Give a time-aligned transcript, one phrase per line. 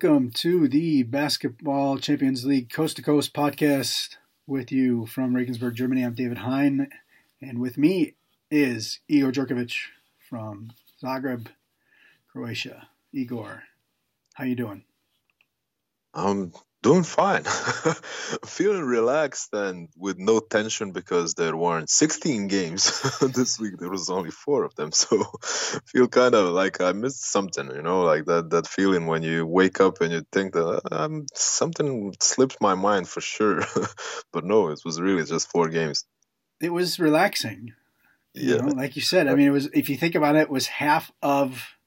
[0.00, 4.10] welcome to the Basketball Champions League Coast to Coast podcast
[4.46, 6.04] with you from Regensburg, Germany.
[6.04, 6.88] I'm David Hein,
[7.42, 8.14] and with me
[8.48, 9.74] is Igor Curkovic
[10.30, 10.70] from
[11.02, 11.48] Zagreb,
[12.30, 12.86] Croatia.
[13.12, 13.64] Igor,
[14.34, 14.84] how you doing?
[16.14, 16.52] I'm
[16.88, 17.44] doing fine.
[18.46, 22.82] Feeling relaxed and with no tension because there weren't 16 games
[23.34, 23.74] this week.
[23.78, 25.22] There was only four of them, so
[25.84, 27.70] feel kind of like I missed something.
[27.70, 31.26] You know, like that that feeling when you wake up and you think that um,
[31.34, 33.60] something slipped my mind for sure,
[34.32, 36.04] but no, it was really just four games.
[36.60, 37.74] It was relaxing.
[38.32, 39.28] You yeah, know, like you said.
[39.28, 39.68] I mean, it was.
[39.74, 41.77] If you think about it, it was half of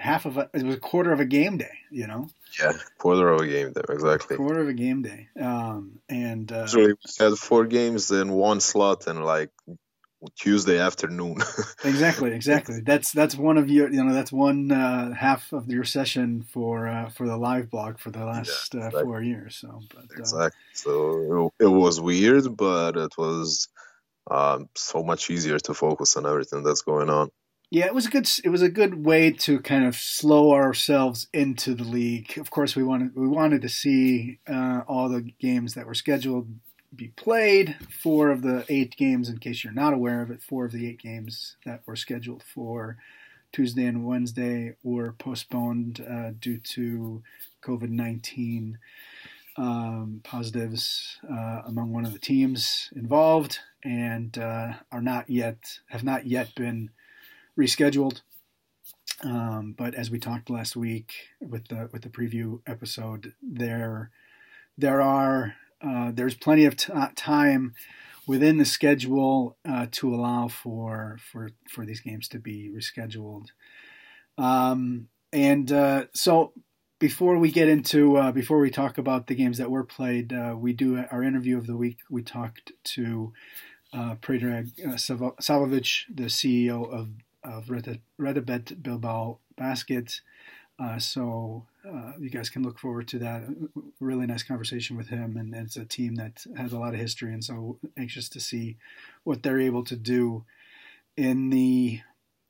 [0.00, 2.28] half of a, it was a quarter of a game day, you know?
[2.58, 4.36] Yeah, quarter of a game day, exactly.
[4.36, 5.28] Quarter of a game day.
[5.38, 9.50] Um, and uh, Usually we had four games in one slot and like
[10.36, 11.36] Tuesday afternoon.
[11.84, 12.80] exactly, exactly.
[12.80, 16.88] That's that's one of your you know that's one uh, half of your session for
[16.88, 19.56] uh, for the live blog for the last yeah, uh, four years.
[19.56, 20.60] So but, uh, exactly.
[20.74, 23.68] So it, it, was weird, but it was
[24.30, 27.30] um, so much easier to focus on everything that's going on.
[27.72, 28.28] Yeah, it was a good.
[28.42, 32.36] It was a good way to kind of slow ourselves into the league.
[32.36, 36.48] Of course, we wanted we wanted to see uh, all the games that were scheduled
[36.94, 37.76] be played.
[37.88, 40.88] Four of the eight games, in case you're not aware of it, four of the
[40.88, 42.96] eight games that were scheduled for
[43.52, 47.22] Tuesday and Wednesday were postponed uh, due to
[47.62, 48.78] COVID nineteen
[49.56, 56.02] um, positives uh, among one of the teams involved, and uh, are not yet have
[56.02, 56.90] not yet been
[57.58, 58.22] rescheduled.
[59.22, 64.10] Um, but as we talked last week with the with the preview episode, there
[64.78, 67.74] there are uh, there's plenty of t- time
[68.26, 73.48] within the schedule uh, to allow for for for these games to be rescheduled.
[74.38, 76.52] Um, and uh, so
[76.98, 80.54] before we get into uh, before we talk about the games that were played, uh,
[80.56, 81.98] we do our interview of the week.
[82.08, 83.32] We talked to
[83.92, 87.08] uh, Predrag uh, Savovic, the CEO of
[87.42, 90.20] of RETAbet Bilbao Basket.
[90.78, 93.42] Uh, so uh, you guys can look forward to that.
[94.00, 97.00] Really nice conversation with him, and, and, it's a team that has a lot of
[97.00, 98.78] history, and so anxious to see
[99.24, 100.44] what they're able to do
[101.18, 102.00] in the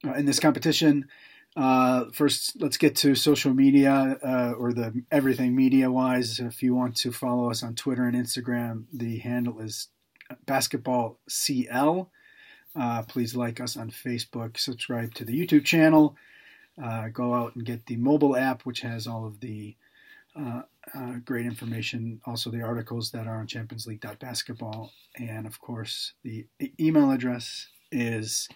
[0.06, 1.08] uh, in this competition.
[1.56, 6.38] Uh, first, let's get to social media uh, or the everything media wise.
[6.38, 9.88] If you want to follow us on Twitter and Instagram, the handle is
[10.46, 12.10] basketball CL.
[12.78, 16.16] Uh, please like us on Facebook, subscribe to the YouTube channel,
[16.82, 19.76] uh, go out and get the mobile app, which has all of the
[20.38, 20.62] uh,
[20.94, 24.92] uh great information, also the articles that are on championsleague.basketball.
[25.16, 26.46] And of course, the
[26.78, 28.48] email address is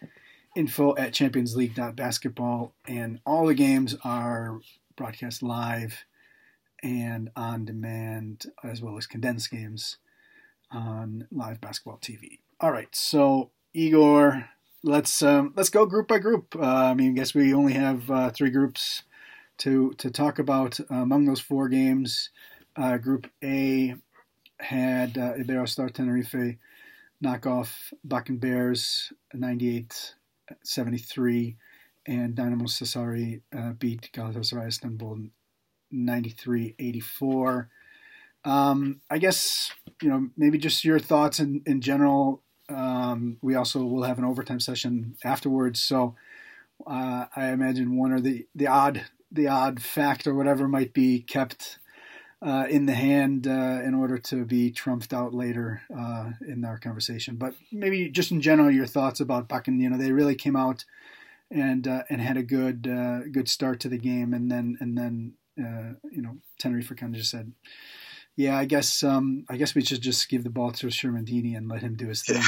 [0.54, 2.74] info at championsleague.basketball.
[2.86, 4.60] And all the games are
[4.96, 6.04] broadcast live
[6.82, 9.96] and on demand, as well as condensed games
[10.70, 12.38] on live basketball TV.
[12.60, 14.48] All right, so Igor,
[14.84, 16.54] let's um, let's go group by group.
[16.56, 19.02] Uh, I mean, I guess we only have uh, three groups
[19.58, 20.78] to to talk about.
[20.88, 22.30] Among those four games,
[22.76, 23.96] uh, Group A
[24.60, 26.56] had uh, Iberostar Tenerife
[27.20, 31.56] knock off Bakken Bears 98-73,
[32.06, 35.30] and Dinamo Sassari uh, beat Galatasaray Istanbul
[35.92, 37.66] 93-84.
[38.44, 43.84] Um, I guess you know maybe just your thoughts in, in general um, we also
[43.84, 45.80] will have an overtime session afterwards.
[45.80, 46.14] So
[46.86, 51.20] uh, I imagine one or the the odd the odd fact or whatever might be
[51.20, 51.78] kept
[52.42, 56.78] uh, in the hand uh, in order to be trumped out later uh, in our
[56.78, 57.36] conversation.
[57.36, 59.80] But maybe just in general, your thoughts about Bakken.
[59.80, 60.84] You know, they really came out
[61.50, 64.96] and uh, and had a good uh, good start to the game, and then and
[64.96, 67.52] then you know Tenerife kind of just said
[68.36, 71.68] yeah, I guess um, I guess we should just give the ball to Shermadini and
[71.68, 72.42] let him do his thing.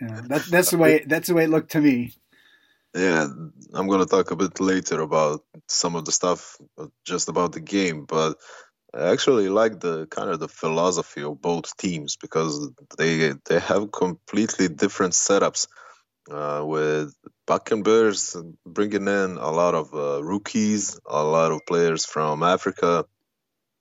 [0.00, 0.20] Yeah.
[0.28, 2.14] that, that's the way that's the way it looked to me.
[2.94, 3.26] Yeah,
[3.74, 6.56] I'm gonna talk a bit later about some of the stuff
[7.04, 8.38] just about the game, but
[8.94, 13.92] I actually like the kind of the philosophy of both teams because they they have
[13.92, 15.68] completely different setups.
[16.30, 17.14] Uh, with
[17.46, 18.36] Bears
[18.66, 23.06] bringing in a lot of uh, rookies, a lot of players from Africa,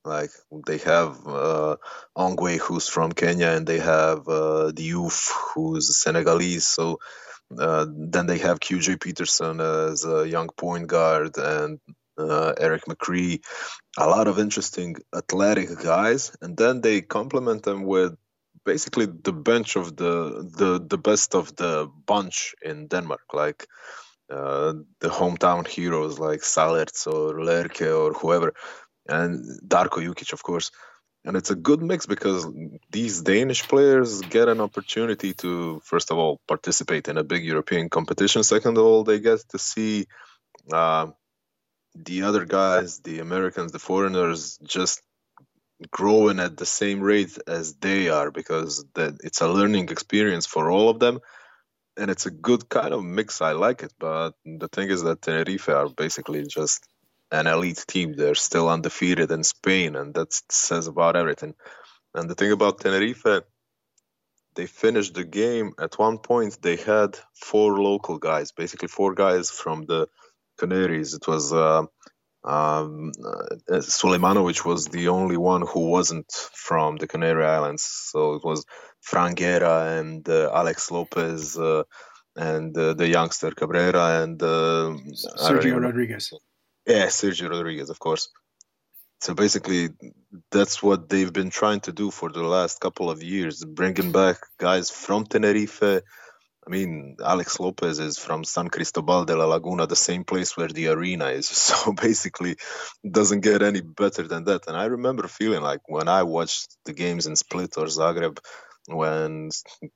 [0.06, 0.32] like
[0.66, 1.76] they have uh,
[2.18, 6.66] Ongwae, who's from Kenya, and they have uh, Diouf, who's Senegalese.
[6.66, 7.00] So
[7.58, 11.80] uh, then they have QJ Peterson as a young point guard, and
[12.18, 13.42] uh, Eric McCree.
[13.98, 18.16] A lot of interesting athletic guys, and then they complement them with
[18.66, 23.68] basically the bench of the the the best of the bunch in Denmark, like.
[24.30, 28.54] Uh, the hometown heroes like Salerts or Lerke or whoever,
[29.10, 30.72] and Darko Jukic, of course.
[31.26, 32.48] And it's a good mix because
[32.90, 37.90] these Danish players get an opportunity to, first of all, participate in a big European
[37.90, 38.44] competition.
[38.44, 40.08] Second of all, they get to see
[40.72, 41.08] uh,
[41.96, 45.02] the other guys, the Americans, the foreigners, just
[45.92, 50.72] growing at the same rate as they are because that it's a learning experience for
[50.72, 51.20] all of them
[51.98, 55.22] and it's a good kind of mix i like it but the thing is that
[55.22, 56.88] tenerife are basically just
[57.32, 58.14] an elite team.
[58.14, 61.56] They're still undefeated in spain and that says about everything.
[62.14, 63.44] And the thing about tenerife
[64.58, 65.74] they finished the game.
[65.80, 70.10] At one point they had four local guys basically four guys from the
[70.60, 71.14] canaries.
[71.14, 71.84] It was uh,
[72.44, 77.84] um, uh, Sulejmanovic was the only one who wasn't from the Canary Islands.
[77.84, 78.66] So it was
[79.02, 81.84] Fran Guerra and uh, Alex Lopez uh,
[82.36, 84.96] and uh, the youngster Cabrera and uh,
[85.46, 86.34] Sergio Rodriguez.
[86.88, 88.30] Yeah, Sergio Rodriguez, of course.
[89.22, 89.90] So basically,
[90.52, 94.38] that's what they've been trying to do for the last couple of years, bringing back
[94.60, 96.02] guys from Tenerife
[96.68, 100.68] I mean, Alex Lopez is from San Cristobal de la Laguna, the same place where
[100.68, 101.48] the arena is.
[101.68, 102.58] So basically,
[103.10, 104.68] doesn't get any better than that.
[104.68, 108.40] And I remember feeling like when I watched the games in Split or Zagreb,
[108.88, 109.50] when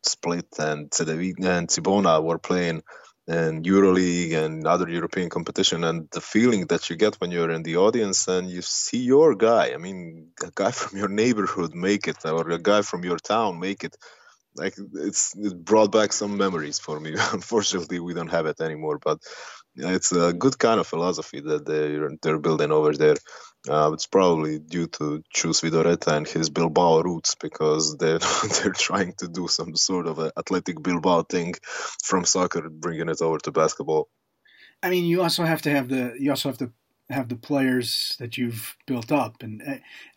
[0.03, 2.83] Split and Cedevita and Cibona were playing
[3.27, 7.63] in EuroLeague and other European competition, and the feeling that you get when you're in
[7.63, 9.73] the audience and you see your guy.
[9.73, 13.59] I mean, a guy from your neighborhood make it, or a guy from your town
[13.59, 13.95] make it
[14.55, 17.15] like it's it brought back some memories for me.
[17.33, 19.19] Unfortunately, we don't have it anymore, but
[19.75, 23.15] it's a good kind of philosophy that they're they're building over there.
[23.69, 29.13] Uh, it's probably due to Txus Vidorreta and his Bilbao roots because they're they're trying
[29.19, 33.51] to do some sort of a athletic Bilbao thing from soccer, bringing it over to
[33.51, 34.09] basketball.
[34.81, 36.71] I mean, you also have to have the you also have to
[37.11, 39.61] have the players that you've built up, and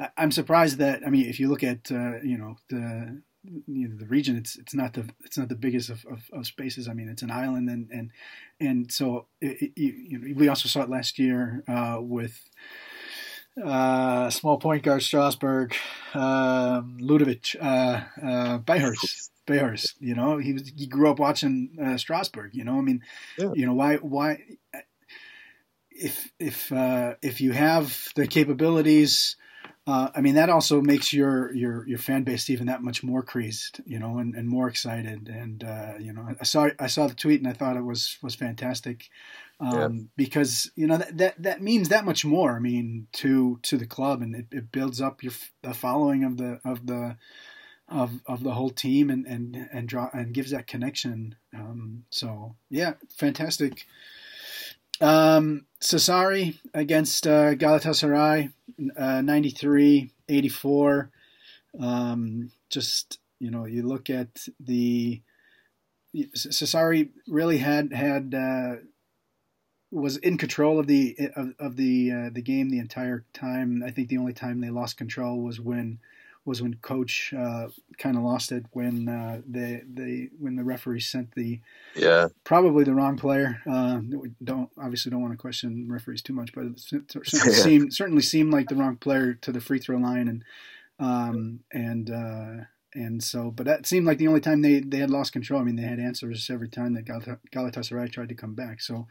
[0.01, 3.21] I, am surprised that I mean, if you look at uh, you know the
[3.67, 6.47] you know, the region it's it's not the it's not the biggest of, of, of
[6.47, 6.89] spaces.
[6.89, 8.11] I mean, it's an island, and and
[8.59, 12.49] and so it, it, you know, we also saw it last year uh, with
[13.63, 15.75] uh, small point guard Strasbourg,
[16.15, 19.31] um, Ludovic, uh, uh, Beyhurst.
[19.47, 22.55] Beyhurst, you know, he was he grew up watching uh, Strasbourg.
[22.55, 23.03] You know, I mean,
[23.39, 23.53] yeah.
[23.55, 24.39] you know why why
[25.91, 29.37] if if uh, if you have the capabilities
[29.87, 33.23] uh, I mean, that also makes your, your, your fan base even that much more
[33.23, 35.29] crazed, you know, and, and more excited.
[35.29, 38.17] And, uh, you know, I saw, I saw the tweet and I thought it was,
[38.23, 39.11] was fantastic.
[39.61, 43.77] Um, because, you know, that, that, that means that much more, I mean, to, to
[43.77, 47.17] the club and it, it builds up your, the following of the, of the,
[47.89, 51.37] of, of the whole team and, and, and draw and gives that connection.
[51.55, 53.87] Um, so yeah, fantastic.
[55.01, 58.53] Um, Sassari against uh, Galatasaray,
[58.97, 61.11] uh, 93, 84.
[61.81, 65.21] Um, just, you know, you look at the.
[66.37, 68.77] Sassari really had had uh,
[69.95, 73.83] was in control of the of, of the uh, the game the entire time.
[73.87, 76.01] I think the only time they lost control was when
[76.45, 81.01] was when coach uh, kind of lost it when uh, they they when the referee
[81.01, 81.61] sent the
[81.95, 83.63] yeah probably the wrong player.
[83.71, 87.63] Uh, we don't obviously don't want to question referees too much, but it certainly yeah.
[87.63, 90.45] seemed certainly seemed like the wrong player to the free throw line and
[90.99, 95.11] um, and uh, and so but that seemed like the only time they, they had
[95.11, 95.61] lost control.
[95.61, 98.81] I mean they had answers every time that Galatasaray tried to come back.
[98.81, 99.07] So.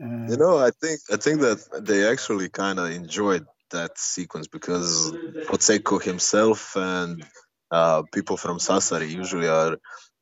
[0.00, 4.46] Uh, you know, I think I think that they actually kind of enjoyed that sequence
[4.46, 5.12] because
[5.48, 7.24] Pozzecco himself and
[7.70, 9.76] uh, people from Sassari usually are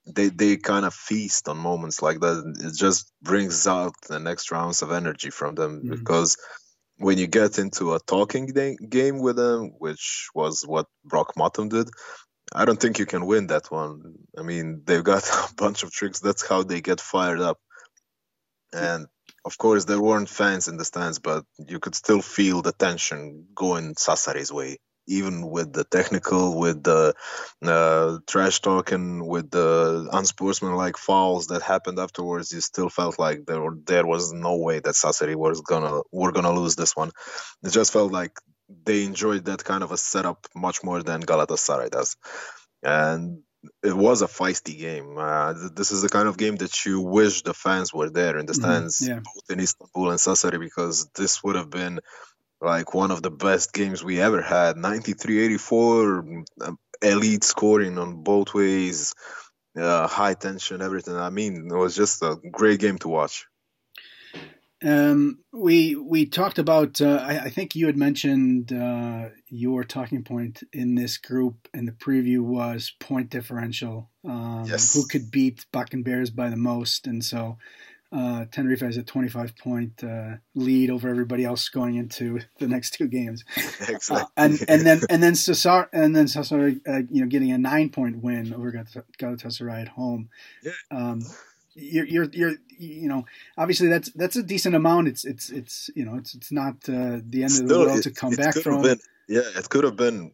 [0.07, 2.55] they they kind of feast on moments like that.
[2.65, 5.91] It just brings out the next rounds of energy from them mm-hmm.
[5.91, 6.37] because
[6.99, 11.69] when you get into a talking de- game with them, which was what Brock Motum
[11.69, 11.89] did,
[12.55, 14.15] I don't think you can win that one.
[14.39, 16.21] I mean, they've got a bunch of tricks.
[16.21, 17.59] That's how they get fired up.
[18.73, 19.07] And
[19.47, 23.47] of course, there weren't fans in the stands, but you could still feel the tension
[23.55, 24.79] going Sassari's way.
[25.09, 27.15] Even with the technical, with the
[27.65, 33.63] uh, trash talking, with the unsportsmanlike fouls that happened afterwards, you still felt like there
[33.63, 37.13] were, there was no way that Sassari was gonna were gonna lose this one.
[37.63, 38.33] It just felt like
[38.85, 42.17] they enjoyed that kind of a setup much more than Galatasaray does,
[42.83, 43.43] and
[43.83, 45.17] it was a feisty game.
[45.19, 48.47] Uh, this is the kind of game that you wish the fans were there in
[48.47, 48.63] the mm-hmm.
[48.63, 49.15] stands, mm, yeah.
[49.17, 52.01] both in Istanbul and Sassari, because this would have been
[52.61, 54.77] like one of the best games we ever had.
[54.77, 59.15] 93-84, um, elite scoring on both ways,
[59.77, 61.17] uh, high tension, everything.
[61.17, 63.47] I mean, it was just a great game to watch.
[64.85, 67.01] Um, we we talked about.
[67.01, 71.87] Uh, I, I, think you had mentioned uh, your talking point in this group in
[71.87, 74.11] the preview was point differential.
[74.25, 74.93] Um, yes.
[74.93, 77.07] Who could beat Bakken Bears by the most?
[77.07, 77.57] And so
[78.13, 82.95] uh, Tenerife has a 25 point uh, lead over everybody else going into the next
[82.95, 83.45] two games.
[83.57, 84.17] exactly.
[84.19, 87.59] Uh, and and then and then Sassari and then Sassari, uh, you know, getting a
[87.59, 90.29] nine point win over Galatasaray at home.
[90.63, 90.73] Yeah.
[90.91, 91.23] Um,
[91.77, 95.09] you're, you're, you're, you know, obviously that's that's a decent amount.
[95.09, 97.99] It's it's it's you know it's it's not uh, the end Still, of the world
[97.99, 98.83] it, to come back from.
[98.83, 100.33] Been, yeah, it could have been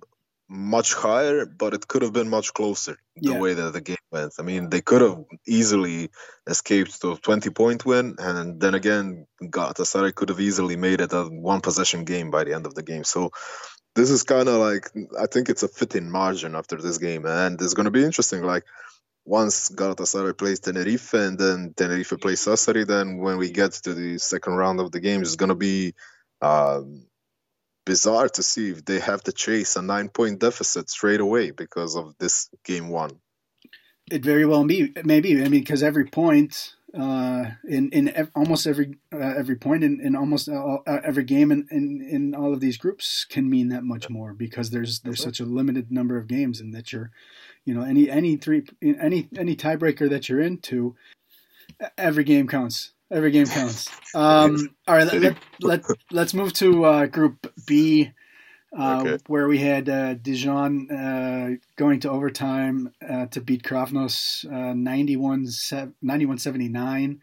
[0.48, 3.38] much higher, but it could have been much closer the yeah.
[3.38, 4.34] way that the game went.
[4.38, 6.10] I mean, they could have easily
[6.46, 11.12] escaped to a 20 point win, and then again, Galatasaray could have easily made it
[11.12, 13.04] a one possession game by the end of the game.
[13.04, 13.30] So
[13.94, 17.60] this is kind of like I think it's a fitting margin after this game, and
[17.60, 18.42] it's going to be interesting.
[18.42, 18.64] Like
[19.24, 24.18] once Galatasaray plays Tenerife and then Tenerife plays Sassari, then when we get to the
[24.18, 25.94] second round of the game, it's going to be
[26.40, 27.06] um,
[27.86, 31.96] bizarre to see if they have to chase a nine point deficit straight away because
[31.96, 33.10] of this game one.
[34.10, 35.40] It very well be maybe.
[35.40, 40.00] I mean, because every point uh, in in ev- almost every uh, every point in,
[40.00, 43.68] in almost all, uh, every game in, in, in all of these groups can mean
[43.68, 47.10] that much more because there's there's such a limited number of games and that you're
[47.64, 50.96] you know any any three any any tiebreaker that you're into
[51.96, 52.92] every game counts.
[53.10, 53.88] Every game counts.
[54.14, 58.12] Um, all right let, let, let, let's move to uh, group b
[58.78, 59.18] uh, okay.
[59.26, 65.46] where we had uh, Dijon uh, going to overtime uh, to beat Keravnos uh, 91
[65.46, 67.20] 79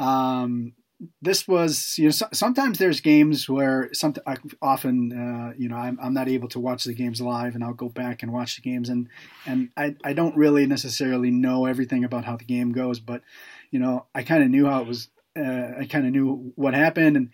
[0.00, 0.72] um,
[1.20, 4.14] this was you know so, sometimes there's games where some
[4.60, 7.74] often uh, you know I'm, I'm not able to watch the games live and I'll
[7.74, 9.08] go back and watch the games and
[9.46, 13.22] and I, I don't really necessarily know everything about how the game goes but
[13.70, 16.74] you know I kind of knew how it was uh, I kind of knew what
[16.74, 17.30] happened and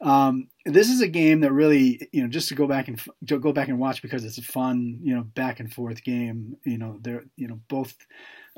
[0.00, 3.52] um, this is a game that really you know just to go back and go
[3.52, 6.98] back and watch because it's a fun you know back and forth game you know
[7.02, 7.94] there you know both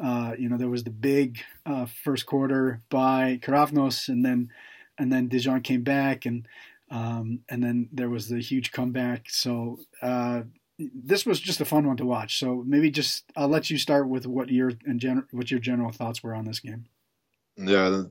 [0.03, 4.51] uh, you know, there was the big uh, first quarter by Keravnos, and then
[4.99, 6.47] and then Dijon came back, and
[6.91, 9.29] um, and then there was the huge comeback.
[9.31, 10.43] So uh,
[10.79, 12.39] this was just a fun one to watch.
[12.39, 15.93] So maybe just I'll let you start with what your in gen- what your general
[15.93, 16.87] thoughts were on this game.
[17.57, 18.05] Yeah,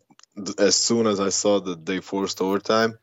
[0.60, 3.00] as soon as I saw that they forced overtime,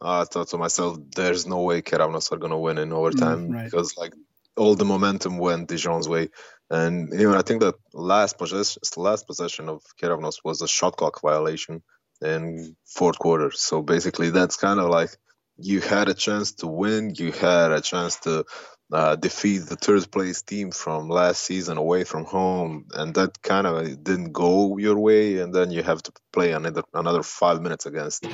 [0.00, 3.64] I thought to myself, "There's no way Keravnos are gonna win in overtime mm, right.
[3.64, 4.14] because like
[4.58, 6.28] all the momentum went Dijon's way."
[6.70, 11.22] And I think that last possession, the last possession of Keravnos was a shot clock
[11.22, 11.82] violation
[12.20, 13.50] in fourth quarter.
[13.52, 15.10] So basically, that's kind of like
[15.56, 18.44] you had a chance to win, you had a chance to
[18.92, 23.66] uh, defeat the third place team from last season away from home, and that kind
[23.66, 25.38] of didn't go your way.
[25.38, 28.28] And then you have to play another another five minutes against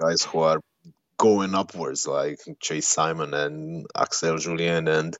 [0.00, 0.60] guys who are
[1.16, 5.16] going upwards, like Chase Simon and Axel Julien and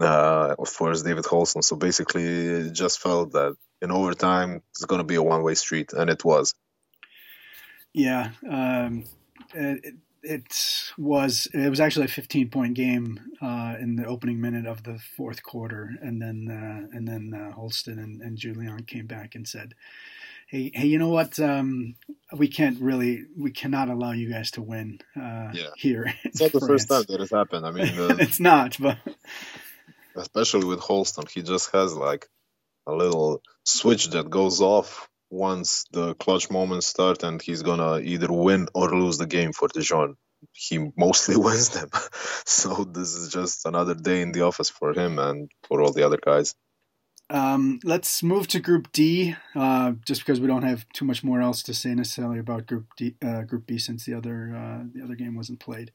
[0.00, 1.62] uh, of course David Holston.
[1.62, 5.54] So basically, it just felt that in overtime it's going to be a one way
[5.54, 6.54] street, and it was.
[7.92, 9.04] Yeah, um,
[9.54, 14.66] it, it was it was actually a 15 point game uh, in the opening minute
[14.66, 19.06] of the fourth quarter, and then uh, and then uh, Holston and, and Julien came
[19.06, 19.74] back and said,
[20.54, 21.40] "Hey, hey, you know what?
[21.40, 21.96] Um,
[22.32, 25.70] we can't really, we cannot allow you guys to win uh, yeah.
[25.76, 27.66] here." It's not the first time that has happened.
[27.66, 27.88] I mean,
[28.20, 28.98] it's not, but
[30.14, 32.28] especially with Holston, he just has like
[32.86, 38.30] a little switch that goes off once the clutch moments start, and he's gonna either
[38.30, 40.14] win or lose the game for Dijon.
[40.52, 41.90] He mostly wins them,
[42.46, 46.06] so this is just another day in the office for him and for all the
[46.06, 46.54] other guys.
[47.30, 51.40] Um, let's move to Group D, uh, just because we don't have too much more
[51.40, 55.02] else to say necessarily about Group D, uh, Group B, since the other uh, the
[55.02, 55.90] other game wasn't played.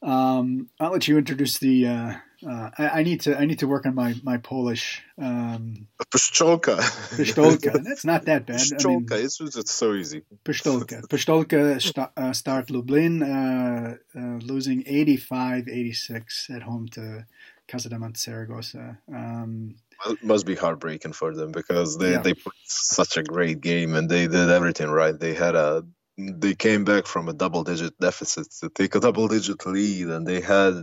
[0.00, 1.86] Um, I'll let you introduce the.
[1.86, 2.12] Uh,
[2.48, 3.36] uh, I, I, need to.
[3.36, 5.02] I need to work on my my Polish.
[5.20, 6.76] Um, Pistolka.
[7.16, 7.82] Pistolka.
[7.82, 8.60] That's not that bad.
[8.60, 9.12] Pistolka.
[9.12, 10.22] I mean, it's, it's so easy.
[10.44, 11.02] Pistolka.
[11.08, 17.26] Pistolka st- uh, start Lublin, uh, uh, losing 85-86 at home to
[17.68, 18.98] Casademont Saragossa.
[19.12, 19.74] Um,
[20.22, 22.18] must be heartbreaking for them because they, yeah.
[22.18, 25.18] they put such a great game and they did everything right.
[25.18, 25.84] They had a
[26.18, 30.26] they came back from a double digit deficit to take a double digit lead and
[30.26, 30.74] they had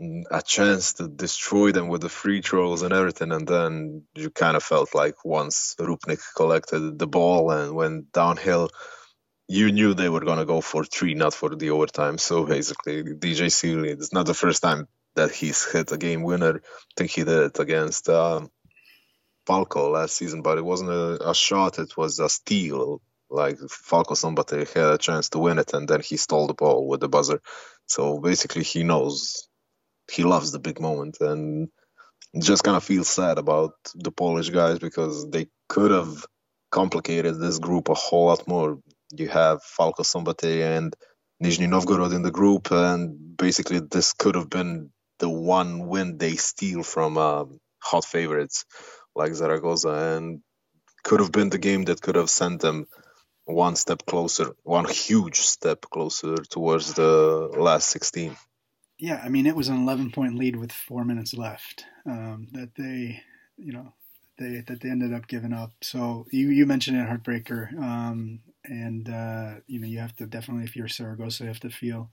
[0.00, 4.30] mm, a chance to destroy them with the free throws and everything and then you
[4.30, 8.70] kind of felt like once Rupnik collected the ball and went downhill
[9.48, 13.02] you knew they were going to go for three not for the overtime so basically
[13.02, 14.86] DJ Seeley it's not the first time
[15.16, 18.50] that he's hit a game winner I think he did it against um,
[19.46, 23.00] Falco last season but it wasn't a, a shot it was a steal
[23.30, 26.88] Like Falco Szombathely had a chance to win it, and then he stole the ball
[26.88, 27.40] with the buzzer.
[27.86, 29.48] So basically, he knows
[30.10, 31.68] he loves the big moment, and
[32.40, 36.26] just kind of feels sad about the Polish guys because they could have
[36.70, 38.80] complicated this group a whole lot more.
[39.12, 40.96] You have Falco Szombathely and
[41.42, 46.34] Nizhny Novgorod in the group, and basically this could have been the one win they
[46.36, 48.64] steal from um, hot favorites
[49.14, 50.40] like Zaragoza, and
[51.02, 52.86] could have been the game that could have sent them
[53.44, 58.36] one step closer, one huge step closer towards the last 16.
[58.98, 62.74] Yeah, I mean, it was an 11 point lead with four minutes left um, that
[62.76, 63.22] they,
[63.56, 63.94] you know,
[64.38, 65.72] they that they ended up giving up.
[65.82, 70.64] So you, you mentioned it, heartbreaker, um, and uh, you know you have to definitely
[70.64, 72.10] if you're Saragossa, you have to feel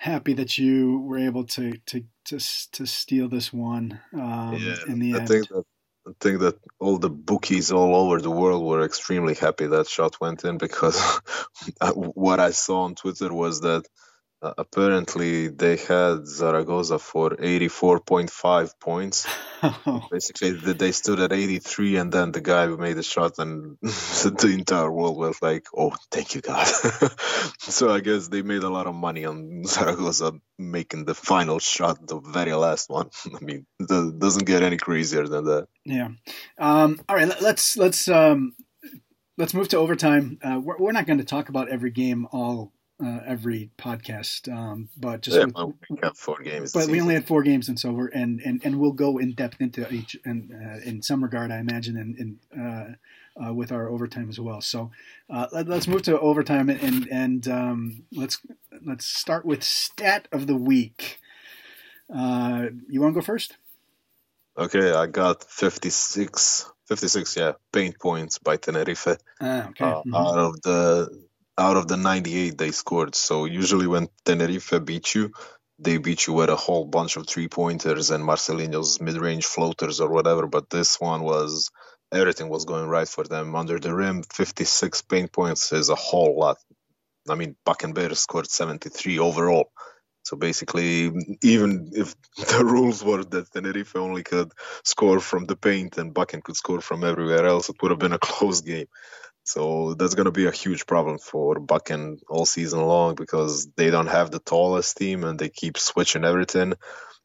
[0.00, 2.38] happy that you were able to to to,
[2.72, 5.28] to steal this one um, yeah, in the I end.
[5.28, 5.64] Think that,
[6.08, 10.18] I think that all the bookies all over the world were extremely happy that shot
[10.18, 11.20] went in because
[11.94, 13.84] what I saw on Twitter was that
[14.42, 19.26] uh, apparently they had Zaragoza for 84.5 points.
[20.10, 24.54] Basically, they stood at 83, and then the guy who made the shot, and the
[24.58, 26.66] entire world was like, "Oh, thank you, God!"
[27.58, 32.06] so I guess they made a lot of money on Zaragoza making the final shot,
[32.06, 33.10] the very last one.
[33.26, 35.68] I mean, it doesn't get any crazier than that.
[35.84, 36.08] Yeah.
[36.58, 38.54] Um, all right, let's let's um,
[39.36, 40.38] let's move to overtime.
[40.42, 42.72] Uh, we're, we're not going to talk about every game all
[43.04, 44.52] uh, every podcast.
[44.52, 46.72] Um, but just yeah, well, we have four games.
[46.72, 49.32] But we only had four games, and so we're and and, and we'll go in
[49.32, 53.72] depth into each and uh, in some regard, I imagine, and in, uh, uh, with
[53.72, 54.60] our overtime as well.
[54.60, 54.90] So
[55.28, 58.40] uh, let, us move to overtime and and um, let's
[58.84, 61.18] let's start with stat of the week.
[62.14, 63.56] Uh, you want to go first?
[64.58, 69.16] Okay, I got 56, 56, yeah, paint points by Tenerife.
[69.40, 69.84] Ah, okay.
[69.84, 70.14] Mm-hmm.
[70.14, 71.24] Out of the
[71.60, 73.14] out of the 98 they scored.
[73.14, 75.32] So usually when Tenerife beat you,
[75.78, 80.00] they beat you with a whole bunch of three pointers and Marcelinho's mid range floaters
[80.00, 80.48] or whatever.
[80.48, 81.70] But this one was
[82.12, 83.56] everything was going right for them.
[83.56, 86.58] Under the rim, 56 paint points is a whole lot.
[87.28, 89.70] I mean, Bakken scored 73 overall.
[90.24, 94.52] So basically, even if the rules were that Tenerife only could
[94.84, 98.14] score from the paint and Bakken could score from everywhere else, it would have been
[98.14, 98.86] a close game.
[99.44, 103.90] So that's going to be a huge problem for Bakken all season long because they
[103.90, 106.74] don't have the tallest team and they keep switching everything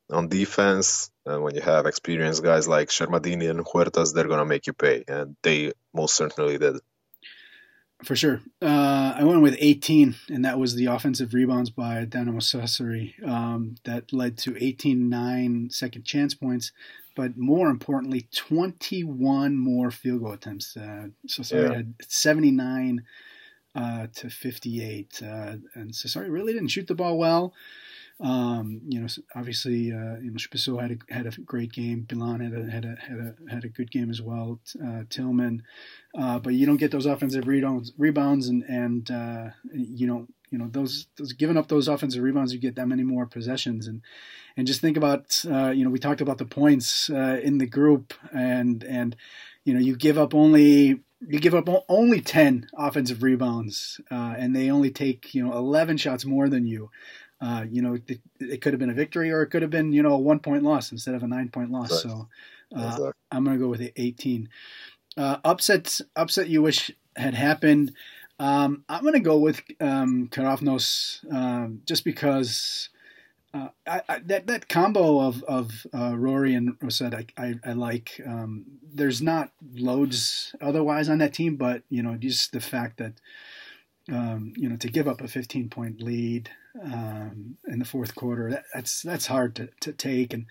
[0.09, 1.11] on defense.
[1.25, 4.73] And when you have experienced guys like Shermadini and Huertas, they're going to make you
[4.73, 5.03] pay.
[5.07, 6.77] And they most certainly did.
[8.03, 8.41] For sure.
[8.61, 13.75] Uh, I went with 18, and that was the offensive rebounds by Dinamo Sassari um,
[13.85, 16.71] that led to 18 9 second chance points
[17.15, 20.75] but more importantly, 21 more field goal attempts.
[20.75, 21.75] Uh, Sassari yeah.
[21.77, 23.03] had 79
[23.73, 25.25] uh, to 58, uh,
[25.73, 27.53] and Sassari really didn't shoot the ball well.
[28.19, 32.05] Um, you know, obviously, uh, you know, Spissu had a had a great game.
[32.07, 34.61] Bilan had a had a had a had a good game as well.
[34.81, 35.63] Uh, Tillman,
[36.17, 40.59] uh, but you don't get those offensive rebounds, rebounds, and and uh, you don't you
[40.61, 44.01] know those those giving up those offensive rebounds, you get that many more possessions, and
[44.55, 47.65] and just think about uh, you know we talked about the points uh, in the
[47.65, 49.17] group, and and
[49.65, 54.55] you know you give up only you give up only 10 offensive rebounds uh, and
[54.55, 56.89] they only take you know 11 shots more than you
[57.41, 59.91] uh, you know, it, it, could have been a victory or it could have been,
[59.91, 62.01] you know, a one point loss instead of a nine point loss.
[62.01, 62.29] So
[62.75, 63.11] uh, exactly.
[63.29, 64.47] I'm going to go with the 18.
[65.17, 67.93] Uh, upsets, upset you wish had happened.
[68.39, 72.89] Um, I'm going to go with um, Keravnos um, just because
[73.53, 77.71] uh, I, I, that that combo of of uh, Rory and Rosette I, I, I
[77.73, 78.19] like.
[78.25, 83.13] Um, there's not loads otherwise on that team, but you know just the fact that
[84.11, 86.49] um, you know to give up a 15 point lead
[86.83, 88.51] um, in the fourth quarter.
[88.51, 90.45] That, that's that's hard to, to take, and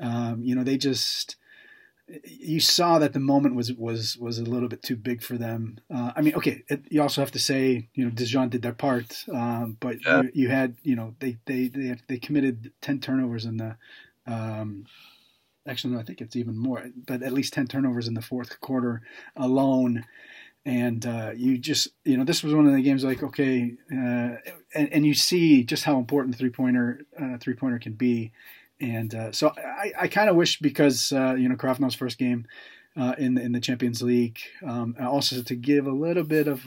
[0.00, 1.36] um, you know they just
[2.24, 5.78] you saw that the moment was was was a little bit too big for them.
[5.92, 8.72] Uh, I mean, okay, it, you also have to say you know Dijon did their
[8.72, 10.22] part, um, but yeah.
[10.22, 13.76] you, you, had you know they they they they committed ten turnovers in the.
[14.26, 14.86] Um,
[15.66, 18.60] actually, no, I think it's even more, but at least ten turnovers in the fourth
[18.60, 19.02] quarter
[19.36, 20.04] alone
[20.66, 24.36] and uh, you just you know this was one of the games like okay uh,
[24.74, 28.30] and, and you see just how important three pointer uh, three pointer can be
[28.80, 32.46] and uh, so I, I kind of wish because uh, you know Keravnos' first game
[32.96, 36.66] uh, in the, in the Champions League um, also to give a little bit of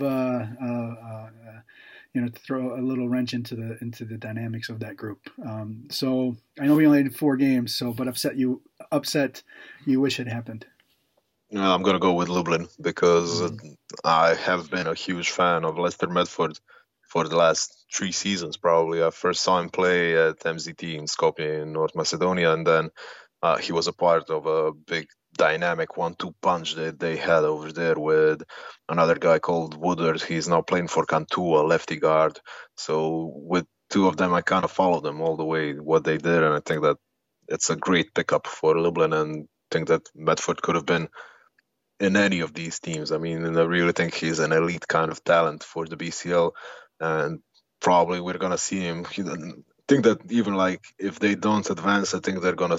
[2.13, 5.29] you know to throw a little wrench into the into the dynamics of that group.
[5.45, 9.41] Um, so I know we only had four games so but upset you upset
[9.85, 10.65] you wish it happened.
[11.55, 13.75] I'm gonna go with Lublin because mm.
[14.03, 16.59] I have been a huge fan of Lester Medford
[17.13, 18.57] for the last three seasons.
[18.57, 22.89] Probably I first saw him play at MZT in Skopje in North Macedonia, and then
[23.43, 25.05] uh, he was a part of a big
[25.37, 28.41] dynamic one-two punch that they had over there with
[28.89, 30.23] another guy called Woodard.
[30.23, 32.39] He's now playing for Cantu, a lefty guard.
[32.77, 36.17] So with two of them, I kind of followed them all the way what they
[36.17, 36.97] did, and I think that
[37.47, 41.09] it's a great pickup for Lublin, and think that Medford could have been
[41.99, 43.11] in any of these teams.
[43.11, 46.51] I mean, I really think he's an elite kind of talent for the BCL,
[46.99, 47.39] and
[47.79, 49.05] probably we're gonna see him.
[49.05, 52.77] I think that even like if they don't advance, I think they're gonna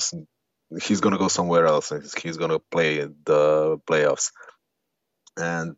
[0.83, 4.33] he's gonna go somewhere else and he's gonna play the playoffs.
[5.37, 5.77] And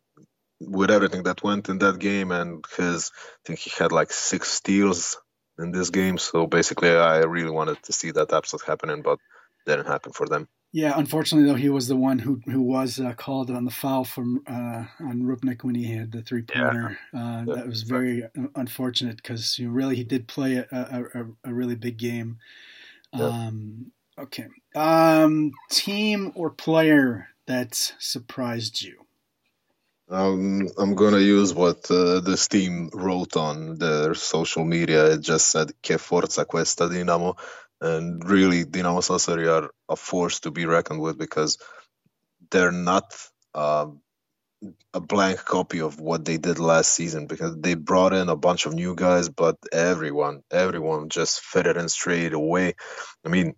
[0.59, 4.49] with everything that went in that game, and his I think he had like six
[4.49, 5.17] steals
[5.59, 6.17] in this game.
[6.17, 9.19] So basically, I really wanted to see that upset happening, but
[9.65, 10.47] didn't happen for them.
[10.73, 14.03] Yeah, unfortunately though, he was the one who who was uh, called on the foul
[14.03, 16.97] from uh, on Rupnik when he had the three pointer.
[17.13, 17.19] Yeah.
[17.19, 17.45] Uh.
[17.55, 18.23] That was very
[18.55, 22.39] unfortunate because you know, really he did play a, a, a really big game.
[23.13, 23.25] Yeah.
[23.25, 29.05] Um, okay, um, team or player that surprised you?
[30.09, 35.13] Um, I'm gonna use what uh, this team wrote on their social media.
[35.13, 37.37] It just said "Che forza questa Dinamo."
[37.81, 41.57] And really Dinamo Sassari are a force to be reckoned with because
[42.51, 43.15] they're not
[43.53, 43.87] uh,
[44.93, 48.65] a blank copy of what they did last season because they brought in a bunch
[48.65, 52.73] of new guys, but everyone, everyone just fitted in straight away.
[53.25, 53.55] I mean,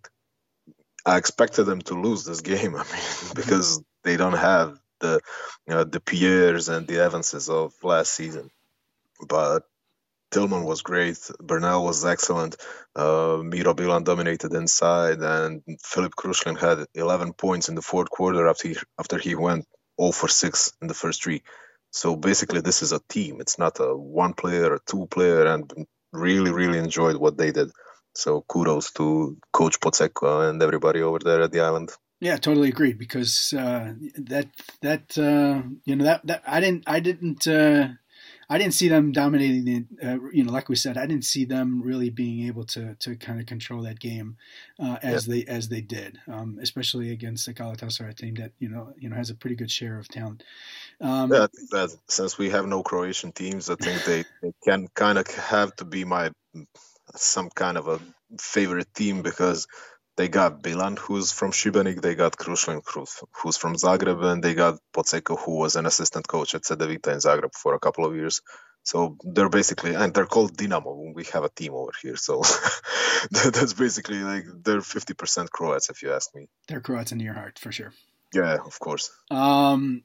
[1.06, 2.76] I expected them to lose this game.
[2.76, 3.02] I mean,
[3.34, 5.20] because they don't have the
[5.66, 8.50] you know, the Pierres and the Evanses of last season,
[9.26, 9.62] but
[10.30, 11.18] Tillman was great.
[11.40, 12.56] Bernal was excellent.
[12.94, 18.48] Uh, Miro Bilan dominated inside, and Filip Krušlin had 11 points in the fourth quarter
[18.48, 19.66] after he, after he went
[20.00, 21.42] 0 for 6 in the first three.
[21.90, 23.40] So basically, this is a team.
[23.40, 25.70] It's not a one player a two player, and
[26.12, 27.70] really, really enjoyed what they did.
[28.14, 31.90] So kudos to Coach Pozzecco and everybody over there at the island.
[32.20, 32.92] Yeah, totally agree.
[32.92, 34.48] Because uh, that
[34.82, 37.88] that uh, you know that that I didn't I didn't uh,
[38.50, 41.44] I didn't see them dominating the, uh, you know, like we said, I didn't see
[41.44, 44.36] them really being able to to kind of control that game
[44.80, 48.92] uh, as they as they did, um, especially against the Galatasaray team that you know
[48.98, 50.42] you know has a pretty good share of talent.
[51.00, 55.16] Um, yeah, that since we have no Croatian teams, I think they, they can kind
[55.16, 56.32] of have to be my
[57.14, 58.00] some kind of a
[58.40, 59.68] favorite team because
[60.20, 62.82] they got Bilan, who's from Šibenik, they got Krušlin,
[63.38, 67.20] who's from Zagreb, and they got Pozzecco, who was an assistant coach at Cedevita in
[67.26, 68.42] Zagreb for a couple of years.
[68.82, 71.14] So they're basically, and they're called Dinamo.
[71.14, 72.42] We have a team over here, so
[73.30, 76.48] that's basically like they're fifty percent Croats, if you ask me.
[76.68, 77.92] They're Croats in your heart, for sure.
[78.34, 79.10] Yeah, of course.
[79.30, 80.02] Um,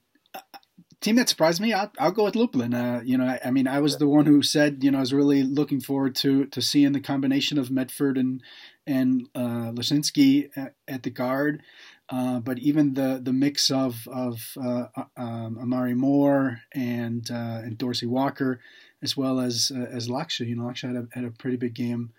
[1.00, 2.74] team that surprised me, I'll, I'll go with Lublin.
[2.74, 5.00] Uh, you know, I, I, mean, I was the one who said, you know, I
[5.02, 8.42] was really looking forward to to seeing the combination of Medford and
[8.86, 11.62] and uh, Lesinski at, at, the guard.
[12.08, 17.60] Uh, but even the the mix of of uh, uh um, Amari Moore and uh,
[17.64, 18.60] and Dorsey Walker,
[19.02, 21.74] as well as uh, as Laksa, you know, Laksa had a, had a pretty big
[21.74, 22.12] game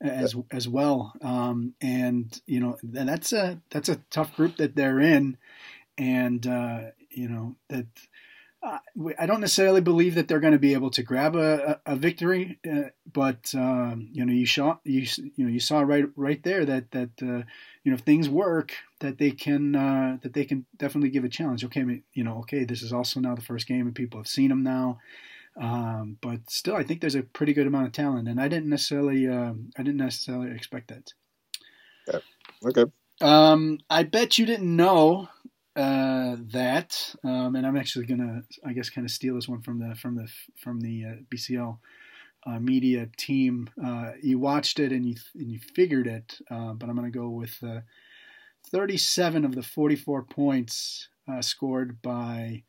[0.00, 1.12] as as well.
[1.20, 5.36] Um, and you know, that's a that's a tough group that they're in,
[5.98, 6.44] and
[7.10, 7.86] you know that
[9.18, 11.96] I don't necessarily believe that they're going to be able to grab a, a, a
[11.96, 16.42] victory, uh, but um, you know you saw you, you know you saw right right
[16.42, 17.42] there that that uh,
[17.82, 21.28] you know if things work that they can uh, that they can definitely give a
[21.28, 21.64] challenge.
[21.64, 24.48] Okay, you know, okay, this is also now the first game and people have seen
[24.48, 24.98] them now,
[25.60, 28.70] um, but still, I think there's a pretty good amount of talent, and I didn't
[28.70, 31.12] necessarily um, I didn't necessarily expect that.
[32.08, 32.20] Yeah.
[32.68, 32.90] Okay.
[33.20, 35.28] Um, I bet you didn't know
[35.76, 39.80] uh, that, um, and I'm actually gonna, I guess, kind of steal this one from
[39.80, 41.78] the from the from the uh, BCL
[42.46, 43.68] uh, media team.
[43.84, 47.28] Uh, you watched it and you and you figured it, uh, but I'm gonna go
[47.28, 47.80] with uh,
[48.70, 51.08] 37 of the 44 points
[51.40, 52.62] scored by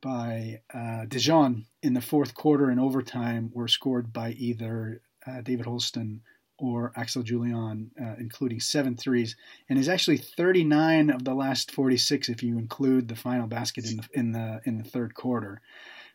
[0.00, 0.60] by
[1.08, 5.00] Dijon in the fourth quarter and overtime were scored by either
[5.42, 6.22] David Holston
[6.62, 9.34] or Axel Julien, uh, including seven threes,
[9.68, 13.96] and is actually 39 of the last 46 if you include the final basket in
[13.96, 15.60] the in the in the third quarter.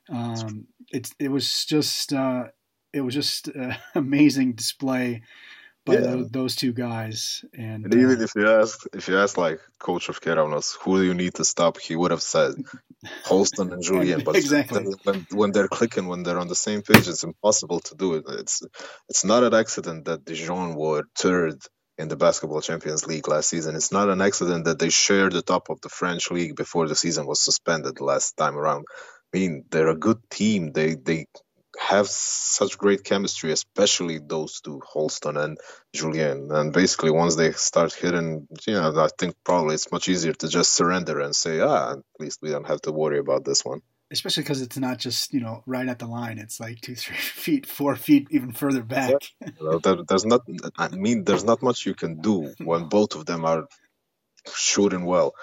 [0.10, 2.46] Um, it's it was just uh,
[2.94, 5.24] it was just uh, amazing display
[5.86, 6.00] by yeah.
[6.00, 7.44] those, those, two guys.
[7.54, 10.98] And, and even uh, if you ask, if you ask like coach of Keravnos, who
[10.98, 11.78] do you need to stop?
[11.78, 12.52] He would have said
[13.24, 14.24] Holston and Julien.
[14.24, 17.96] But exactly when, when they're clicking, when they're on the same page, it's impossible to
[17.96, 18.26] do it.
[18.28, 18.64] It's
[19.10, 21.60] it's not an accident that Dijon were third
[21.98, 23.76] in the Basketball Champions League last season.
[23.76, 26.96] It's not an accident that they shared the top of the French league before the
[26.96, 28.86] season was suspended last time around.
[29.34, 30.72] I mean, they're a good team.
[30.72, 31.26] They they
[31.80, 35.58] have such great chemistry, especially those two, Holston and
[35.94, 36.52] Julien.
[36.52, 40.48] And basically, once they start hitting, you know, I think probably it's much easier to
[40.48, 43.82] just surrender and say, ah, at least we don't have to worry about this one.
[44.10, 47.18] Especially because it's not just you know right at the line; it's like two, three
[47.18, 49.16] feet, four feet, even further back.
[49.42, 49.80] Yeah.
[49.84, 50.42] there, there's not.
[50.78, 53.68] I mean, there's not much you can do when both of them are
[54.56, 55.36] shooting well,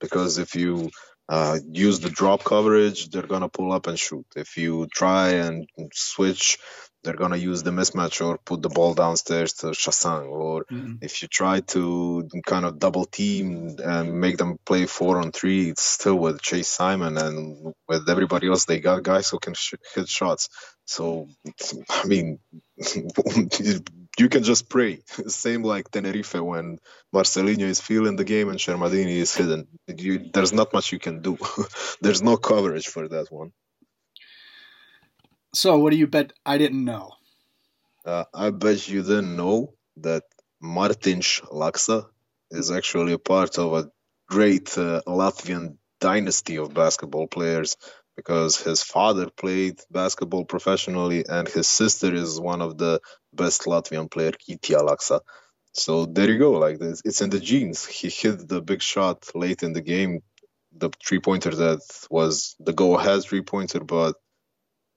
[0.00, 0.90] because if you
[1.28, 4.26] uh, use the drop coverage, they're gonna pull up and shoot.
[4.36, 6.58] If you try and switch,
[7.02, 10.28] they're gonna use the mismatch or put the ball downstairs to Chassan.
[10.28, 10.96] Or mm-hmm.
[11.00, 15.70] if you try to kind of double team and make them play four on three,
[15.70, 18.64] it's still with Chase Simon and with everybody else.
[18.64, 20.48] They got guys who can sh- hit shots.
[20.84, 21.28] So
[21.88, 22.38] I mean,
[24.18, 25.00] you can just pray.
[25.26, 26.78] Same like Tenerife when
[27.14, 29.68] Marcelinho is feeling the game and Shermadini is hidden.
[29.88, 31.38] You, there's not much you can do.
[32.00, 33.52] there's no coverage for that one.
[35.54, 37.12] So, what do you bet I didn't know?
[38.04, 40.24] Uh, I bet you didn't know that
[40.60, 42.06] Martins Laksa
[42.50, 43.90] is actually a part of a
[44.28, 47.76] great uh, Latvian dynasty of basketball players
[48.16, 53.00] because his father played basketball professionally and his sister is one of the
[53.32, 55.20] best Latvian player, Kitija Laksa.
[55.72, 56.52] So there you go.
[56.52, 57.86] Like this, it's in the genes.
[57.86, 60.20] He hit the big shot late in the game,
[60.76, 64.16] the three pointer that was the go ahead three pointer, but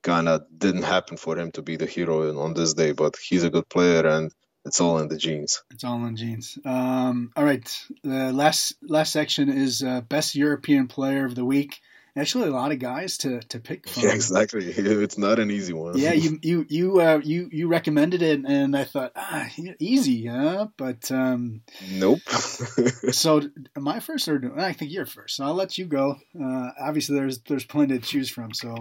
[0.02, 2.92] kind of didn't happen for him to be the hero on this day.
[2.92, 4.30] But he's a good player and
[4.64, 5.62] it's all in the genes.
[5.70, 6.58] It's all in genes.
[6.64, 7.66] Um, all right.
[8.02, 11.80] The last last section is uh, best European player of the week
[12.16, 14.04] actually a lot of guys to to pick from.
[14.04, 14.72] Yeah, exactly.
[14.76, 15.98] It's not an easy one.
[15.98, 19.48] Yeah, you you you uh, you you recommended it, and I thought ah,
[19.78, 20.68] easy, huh?
[20.76, 22.20] But um, nope.
[23.10, 23.42] so
[23.76, 25.36] my first, or I think you're first.
[25.36, 26.16] So I'll let you go.
[26.38, 28.52] Uh, obviously, there's there's plenty to choose from.
[28.54, 28.76] So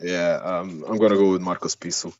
[0.00, 2.14] yeah, um, I'm gonna go with Marcos Spissu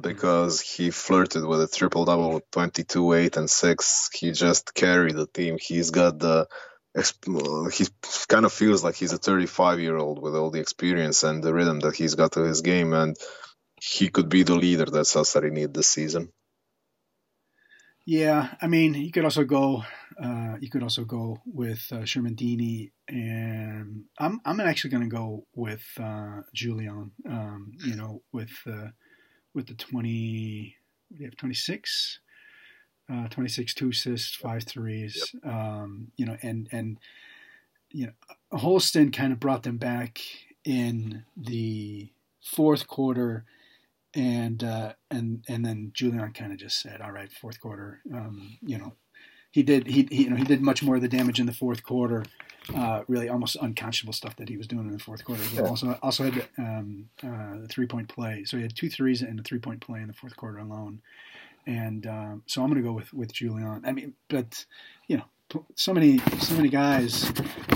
[0.00, 4.10] because he flirted with a triple double, 22, 8, and 6.
[4.14, 5.58] He just carried the team.
[5.60, 6.48] He's got the
[6.94, 7.86] he
[8.28, 11.52] kind of feels like he's a 35 year old with all the experience and the
[11.52, 13.16] rhythm that he's got to his game, and
[13.80, 16.32] he could be the leader that Sassari need this season.
[18.06, 19.82] Yeah, I mean, you could also go.
[20.22, 25.46] Uh, you could also go with uh, Shermadini, and I'm I'm actually going to go
[25.54, 27.12] with uh, Julien.
[27.28, 28.88] Um, you know, with uh,
[29.54, 30.76] with the twenty,
[31.18, 32.20] we have twenty six
[33.12, 35.34] uh, 26 two assists, five threes.
[35.34, 35.52] Yep.
[35.52, 36.98] Um, you know, and and
[37.90, 40.20] you know, Holston kind of brought them back
[40.64, 42.10] in the
[42.42, 43.44] fourth quarter,
[44.14, 48.58] and uh, and and then Julien kind of just said, "All right, fourth quarter." Um,
[48.62, 48.94] you know,
[49.50, 51.52] he did he, he, you know he did much more of the damage in the
[51.52, 52.24] fourth quarter.
[52.74, 55.42] Uh, really, almost unconscionable stuff that he was doing in the fourth quarter.
[55.42, 55.60] He.
[55.60, 58.44] Also, also had um, uh, the three point play.
[58.44, 61.02] So he had two threes and a three point play in the fourth quarter alone
[61.66, 63.82] and um, so I'm going to go with with Julien.
[63.84, 64.64] I mean, but
[65.08, 65.24] you know,
[65.76, 67.30] so many so many guys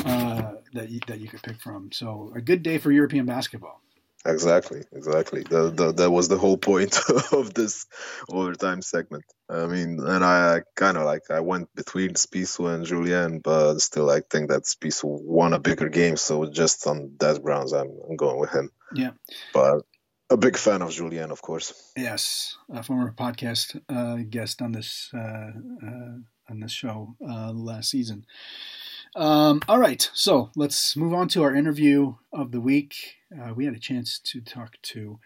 [0.04, 1.92] uh, that you, that you could pick from.
[1.92, 3.82] So a good day for European basketball.
[4.26, 5.42] Exactly, exactly.
[5.42, 6.98] The, the, that was the whole point
[7.32, 7.86] of this
[8.28, 9.24] overtime segment.
[9.48, 14.10] I mean, and I kind of like I went between Spissu and Julien, but still
[14.10, 16.16] I think that Spissu won a bigger game.
[16.16, 18.70] So just on that grounds, I'm, I'm going with him.
[18.92, 19.12] Yeah.
[19.54, 19.82] But
[20.30, 21.92] a big fan of Julien, of course.
[21.96, 26.18] Yes, a former podcast uh, guest on this uh, uh,
[26.50, 28.26] on this show uh, last season.
[29.16, 32.94] Um, all right, so let's move on to our interview of the week.
[33.32, 35.18] Uh, we had a chance to talk to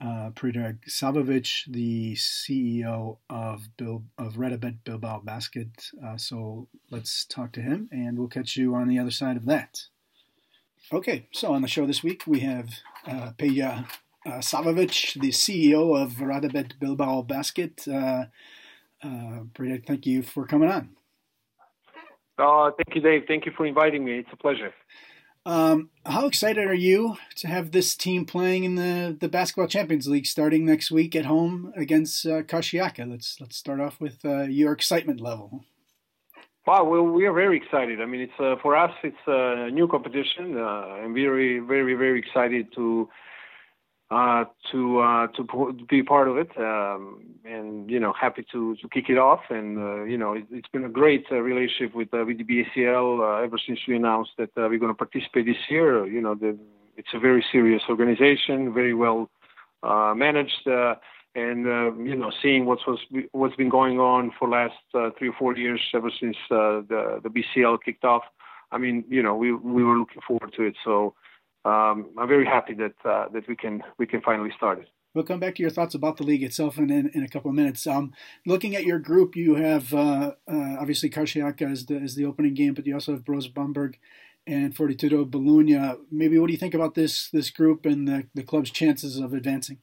[0.00, 5.90] uh, Predrag Savovic, the CEO of Bil- of RETAbet Bilbao Basket.
[6.04, 9.46] Uh, so let's talk to him, and we'll catch you on the other side of
[9.46, 9.82] that.
[10.90, 12.70] Okay, so on the show this week we have
[13.06, 13.86] uh, Peja
[14.28, 17.86] uh, Savovic, the CEO of RETAbet Bilbao Basket.
[17.88, 18.24] Uh,
[19.02, 19.40] uh,
[19.86, 20.90] thank you for coming on.
[22.38, 23.24] Uh, thank you, Dave.
[23.26, 24.18] Thank you for inviting me.
[24.18, 24.72] It's a pleasure.
[25.46, 30.06] Um, how excited are you to have this team playing in the, the Basketball Champions
[30.06, 33.10] League starting next week at home against uh, Karşıyaka?
[33.10, 35.64] Let's let's start off with uh, your excitement level.
[36.66, 37.98] Wow, well, we are very excited.
[38.02, 40.58] I mean, it's uh, for us, it's a new competition.
[40.58, 43.08] Uh, I'm very, very, very excited to
[44.10, 48.88] uh, to uh, to be part of it, um, and you know, happy to to
[48.88, 49.40] kick it off.
[49.50, 52.44] And uh, you know, it, has been a great uh, relationship with uh, with the
[52.44, 56.06] BACL uh, ever since we announced that we're going to participate this year.
[56.06, 56.58] You know, the,
[56.96, 59.28] it's a very serious organization, very well
[59.82, 60.66] managed,
[61.34, 61.66] and
[62.06, 63.00] you know seeing what's was
[63.32, 64.74] what's been going on for last
[65.18, 68.22] three or four years ever since the the BCL kicked off.
[68.72, 70.76] I mean, you know, we we were looking forward to it.
[70.82, 71.14] So
[71.64, 74.88] um, I'm very happy that uh, that we can we can finally start it.
[75.14, 77.48] We'll come back to your thoughts about the league itself in, in, in a couple
[77.50, 77.86] of minutes.
[77.86, 78.12] Um,
[78.46, 82.54] looking at your group, you have uh, uh, obviously Karşıyaka as the, as the opening
[82.54, 83.98] game, but you also have Brose Bamberg
[84.46, 85.94] and Fortitudo Bologna.
[86.10, 89.32] Maybe what do you think about this this group and the, the club's chances of
[89.32, 89.78] advancing?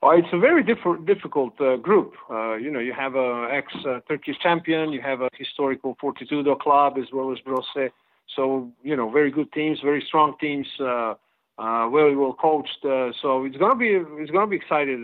[0.00, 2.14] Oh, it's a very diff- difficult uh, group.
[2.30, 6.98] Uh, you know, you have a ex-Turkish uh, champion, you have a historical Fortitudo club
[6.98, 7.90] as well as Brose.
[8.36, 11.14] So, you know, very good teams, very strong teams, uh,
[11.58, 12.84] uh, very well coached.
[12.84, 15.02] Uh, so it's gonna be it's gonna be exciting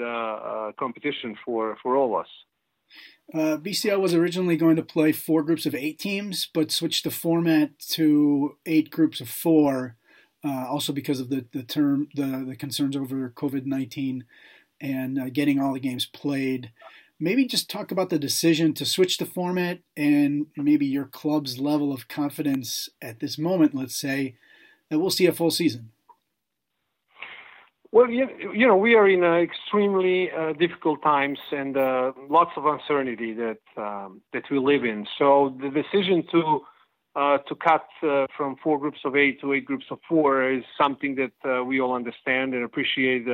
[0.78, 2.28] competition for for all of us.
[3.32, 7.10] Uh, BCL was originally going to play four groups of eight teams, but switched the
[7.10, 9.96] format to eight groups of four,
[10.44, 14.24] uh, also because of the, the term the, the concerns over COVID nineteen
[14.80, 16.70] and uh, getting all the games played.
[17.24, 21.90] Maybe just talk about the decision to switch the format and maybe your club's level
[21.90, 24.36] of confidence at this moment, let's say,
[24.90, 25.88] that we'll see a full season.
[27.92, 33.32] Well, you, know, we are in extremely uh, difficult times and uh, lots of uncertainty
[33.32, 35.06] that um, that we live in.
[35.16, 36.60] So the decision to
[37.16, 40.62] uh, to cut uh, from four groups of eight to eight groups of four is
[40.76, 43.24] something that uh, we all understand and appreciate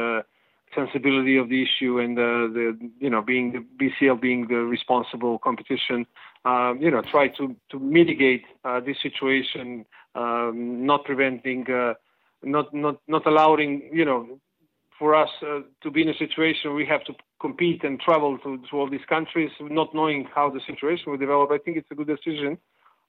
[0.75, 5.39] sensibility of the issue and the, the you know being the BCL being the responsible
[5.39, 6.07] competition.
[6.45, 8.45] Um, you know, try to to mitigate
[8.87, 11.67] this situation, um, not preventing.
[12.43, 14.41] not not not allowing you know
[15.01, 18.37] for us uh, to be in a situation where we have to compete and travel
[18.39, 21.51] to, to, all these countries, not knowing how the situation will develop.
[21.51, 22.59] I think it's a good decision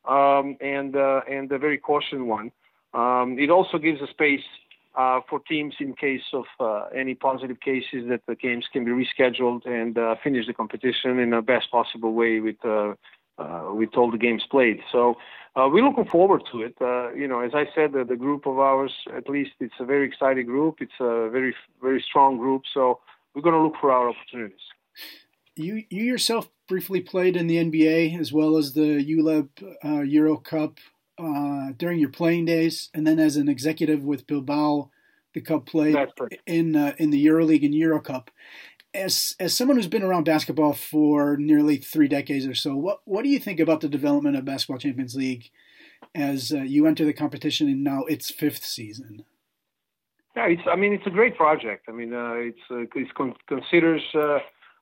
[0.08, 2.52] um, and uh, and a very cautious one.
[2.93, 4.47] Um, it also gives a space
[4.95, 8.91] uh, for teams in case of uh, any positive cases that the games can be
[8.91, 12.93] rescheduled and uh, finish the competition in the best possible way with uh,
[13.38, 14.80] uh, with all the games played.
[14.91, 15.15] So
[15.56, 16.75] uh, we're looking forward to it.
[17.17, 20.45] You know, as I said, the, group of ours, at least, it's a very exciting
[20.45, 20.77] group.
[20.80, 22.63] It's a very very strong group.
[22.73, 22.99] So
[23.34, 24.60] we're going to look for our opportunities.
[25.56, 29.49] You you yourself briefly played in the NBA as well as the ULEB
[30.12, 30.77] Euro Cup
[31.21, 34.89] uh, during your playing days, and then as an executive with Bilbao,
[35.34, 35.95] the cup played
[36.45, 38.27] in uh, in the EuroLeague and EuroCup.
[38.93, 43.23] As as someone who's been around basketball for nearly three decades or so, what what
[43.23, 45.49] do you think about the development of Basketball Champions League
[46.13, 49.23] as uh, you enter the competition in now its fifth season?
[50.36, 50.62] Yeah, it's.
[50.69, 51.86] I mean, it's a great project.
[51.88, 54.39] I mean, uh, it's uh, it con- considers uh,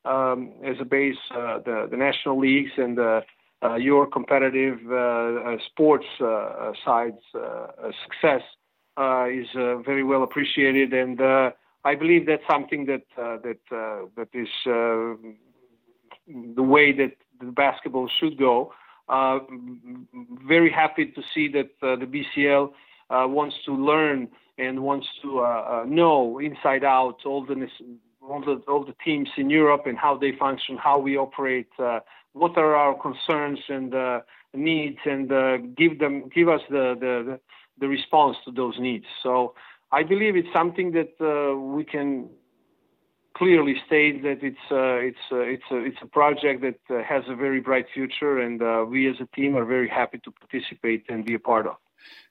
[0.10, 3.22] um, as a base uh, the the national leagues and uh,
[3.62, 6.06] Uh, your competitive uh, uh, sports
[6.86, 7.18] side's
[8.04, 8.42] success
[9.32, 9.48] is
[9.86, 11.20] very well appreciated and
[11.86, 15.16] I believe that's something that uh, that uh, that is uh,
[16.56, 18.74] the way that the basketball should go.
[19.08, 19.40] Uh,
[20.48, 22.72] very happy to see that uh, the BCL
[23.10, 27.68] uh, wants to learn and wants to know inside out all the
[28.22, 31.70] all the all the teams in Europe and how they function, how we operate,
[32.34, 33.94] what are our concerns and
[34.54, 37.40] needs, and give them give us the, the
[37.80, 39.06] the response to those needs.
[39.24, 39.56] So
[39.92, 42.30] I believe it's something that uh, we can
[43.36, 47.24] clearly state that it's uh, it's uh, it's a it's a project that uh, has
[47.28, 51.06] a very bright future, and uh, we as a team are very happy to participate
[51.10, 51.76] and be a part of.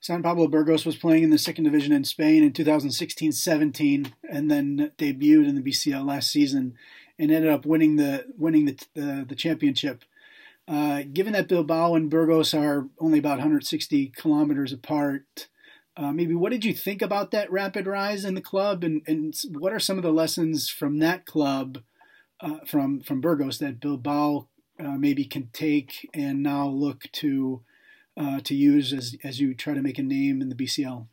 [0.00, 4.92] San Pablo Burgos was playing in the second division in Spain in 2016-17, and then
[4.98, 6.74] debuted in the BCL last season,
[7.18, 10.04] and ended up winning the winning the the, the championship.
[10.66, 15.48] Uh, given that Bilbao and Burgos are only about 160 kilometers apart,
[15.96, 19.34] uh, maybe what did you think about that rapid rise in the club, and, and
[19.50, 21.78] what are some of the lessons from that club,
[22.40, 24.46] uh, from from Burgos that Bilbao
[24.78, 27.62] uh, maybe can take and now look to
[28.18, 31.06] uh, to use as as you try to make a name in the BCL?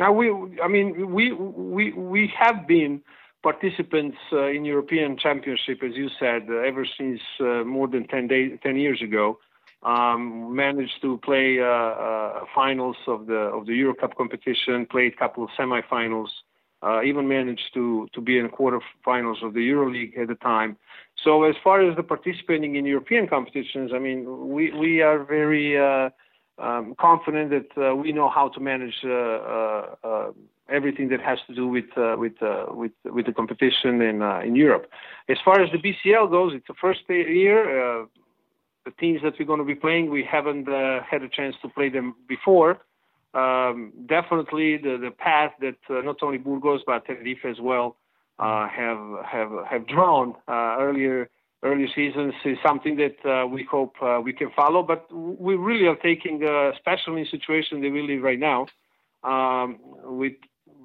[0.00, 0.30] Now we,
[0.62, 3.02] I mean, we we we have been
[3.42, 8.56] participants uh, in European Championship, as you said, uh, ever since more than 10, day,
[8.56, 9.38] 10 years ago
[9.82, 15.14] um, managed to play uh, uh, finals of the of the Euro Cup competition, played
[15.14, 16.28] a couple of semifinals,
[16.82, 20.76] uh, even managed to to be in quarterfinals of the EuroLeague at the time.
[21.24, 25.78] So as far as the participating in European competitions, I mean, we we are very
[25.78, 26.10] uh,
[26.58, 30.30] um, confident that uh, we know how to manage uh,
[30.68, 32.34] everything that has to do with with
[32.70, 34.86] with with the competition in in Europe.
[35.28, 38.06] As far as the BCL goes, it's the first year
[38.88, 41.68] the teams that we're going to be playing, we haven't uh, had a chance to
[41.68, 42.78] play them before.
[43.34, 47.96] Um, definitely the, the path that uh, not only Burgos but Tenerife as well
[48.38, 51.28] uh, have have have drawn uh, earlier
[51.62, 54.82] earlier seasons is something that uh, we hope uh, we can follow.
[54.82, 56.70] But we really are taking, uh,
[57.08, 58.66] in the situation that we live right now,
[59.24, 60.34] um, with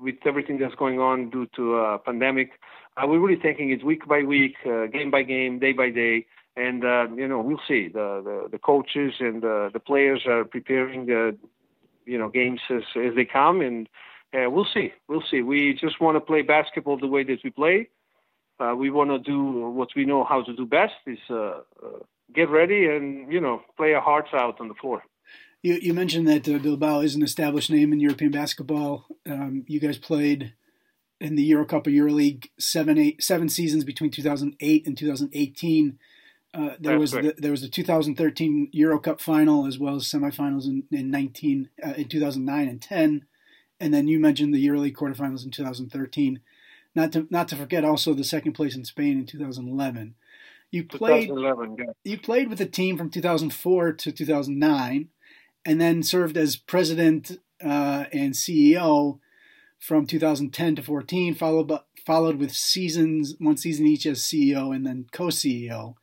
[0.02, 2.52] with everything that's going on due to a pandemic,
[2.98, 6.26] uh, we're really taking it week by week, uh, game by game, day by day,
[6.58, 7.88] and uh, you know we'll see.
[7.88, 11.08] The the, the coaches and the, the players are preparing,
[12.06, 13.88] you know, games as as they come, and
[14.34, 14.94] we'll see.
[15.08, 15.42] We'll see.
[15.42, 17.90] We just want to play basketball the way that we play.
[18.60, 21.62] Uh, we want to do what we know how to do best is uh, uh,
[22.34, 25.04] get ready and you know play our hearts out on the floor.
[25.62, 29.06] You, you mentioned that uh, Bilbao is an established name in European basketball.
[29.26, 30.54] Um, you guys played
[31.20, 36.00] in the Euro Cup or EuroLeague seven eight seven seasons between 2008 and 2018.
[36.56, 40.66] Uh, there was the, there was the 2013 Euro Cup final as well as semifinals
[40.66, 43.26] in, in 19 uh, in 2009 and 10,
[43.84, 46.40] and then you mentioned the EuroLeague quarterfinals in 2013.
[46.96, 50.16] Not to not to forget also the second place in Spain in 2011.
[50.72, 51.86] You played 2011, yeah.
[52.04, 55.10] you played with the team from 2004 to 2009,
[55.66, 59.20] and then served as president uh, and CEO
[59.80, 64.86] from 2010 to 14, followed by, followed with seasons one season each as CEO and
[64.86, 65.96] then co-CEO.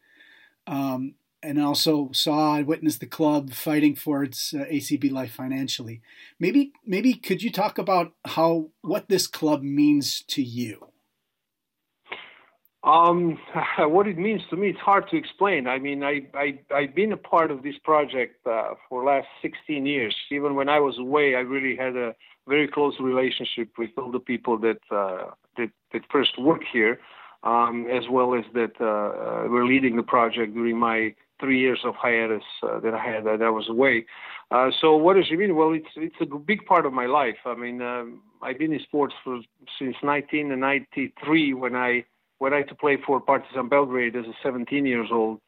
[0.66, 6.00] Um, and also saw and witnessed the club fighting for its uh, ACB life financially.
[6.38, 10.90] Maybe maybe could you talk about how what this club means to you?
[12.82, 13.38] Um,
[13.78, 15.66] what it means to me, it's hard to explain.
[15.66, 19.84] I mean, I, I, I've been a part of this project uh, for last 16
[19.84, 20.16] years.
[20.30, 22.14] Even when I was away, I really had a
[22.48, 27.00] very close relationship with all the people that, uh, that, that first worked here,
[27.42, 31.94] um, as well as that uh were leading the project during my three years of
[31.94, 34.06] hiatus uh, that I had that I was away.
[34.50, 35.56] Uh, so what does it mean?
[35.56, 37.36] Well, it's it's a big part of my life.
[37.44, 39.40] I mean, um, I've been in sports for
[39.78, 42.04] since 1993 when I
[42.38, 45.40] when I had to play for Partizan Belgrade as a 17 years old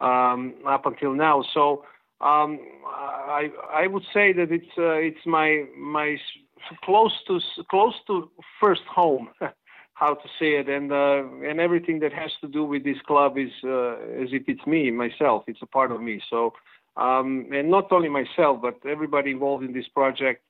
[0.00, 1.44] um, up until now.
[1.54, 1.84] So
[2.20, 6.16] um, I I would say that it's uh, it's my my
[6.84, 7.40] close to
[7.70, 8.30] close to
[8.60, 9.28] first home.
[9.98, 13.36] how to say it, and uh, and everything that has to do with this club
[13.36, 15.42] is uh, as if it's me myself.
[15.48, 16.20] It's a part of me.
[16.30, 16.52] So,
[16.96, 20.42] um, and not only myself, but everybody involved in this project,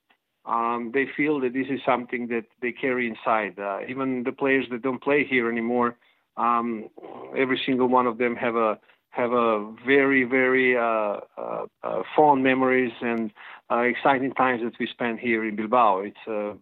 [0.44, 3.58] um, they feel that this is something that they carry inside.
[3.58, 5.96] Uh, even the players that don't play here anymore,
[6.36, 6.90] um,
[7.36, 8.78] every single one of them have a
[9.10, 13.32] have a very very uh, uh, uh, fond memories and
[13.70, 16.00] exciting times that we spent here in Bilbao.
[16.00, 16.54] It's a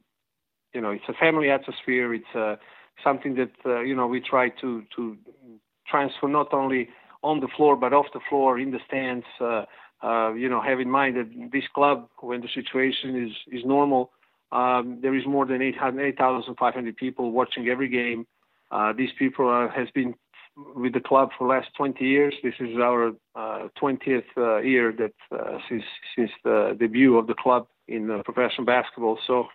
[0.73, 2.15] you know it's a family atmosphere.
[2.15, 2.59] It's a
[3.03, 5.17] something that uh, you know we try to to
[5.87, 6.89] transfer not only
[7.23, 9.27] on the floor but off the floor in the stands.
[9.41, 9.65] Uh,
[10.03, 14.11] uh, you know, have in mind that this club, when the situation is is normal,
[14.53, 18.27] um, there is more than 8,500 people watching every game.
[18.71, 20.15] Uh, these people are, has been
[20.75, 22.35] with the club for the last 20 years.
[22.43, 25.85] This is our uh, 20th uh, year that uh, since
[26.15, 29.19] since the debut of the club in uh, professional basketball.
[29.27, 29.47] So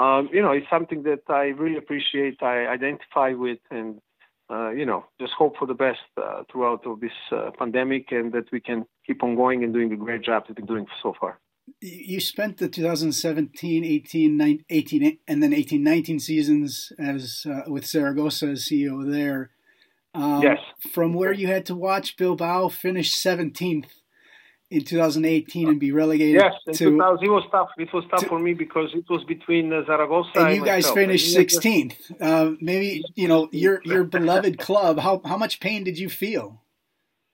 [0.00, 2.42] um, you know, it's something that I really appreciate.
[2.42, 4.00] I identify with, and
[4.50, 8.32] uh, you know, just hope for the best uh, throughout of this uh, pandemic, and
[8.32, 10.86] that we can keep on going and doing the great job that we've been doing
[11.02, 11.38] so far.
[11.80, 18.46] You spent the 2017, 18, 18 and then 18, 19 seasons as uh, with Zaragoza
[18.48, 19.50] as CEO there.
[20.14, 20.58] Um, yes.
[20.92, 23.84] From where you had to watch Bilbao finish 17th
[24.70, 26.40] in 2018 and be relegated.
[26.40, 27.70] Yes, in to, 2000, it was tough.
[27.76, 30.64] It was tough to, for me because it was between uh, Zaragoza and, and you
[30.64, 30.94] guys myself.
[30.94, 31.94] finished 16th.
[32.20, 34.98] Uh, maybe you know your your beloved club.
[35.00, 36.62] How how much pain did you feel?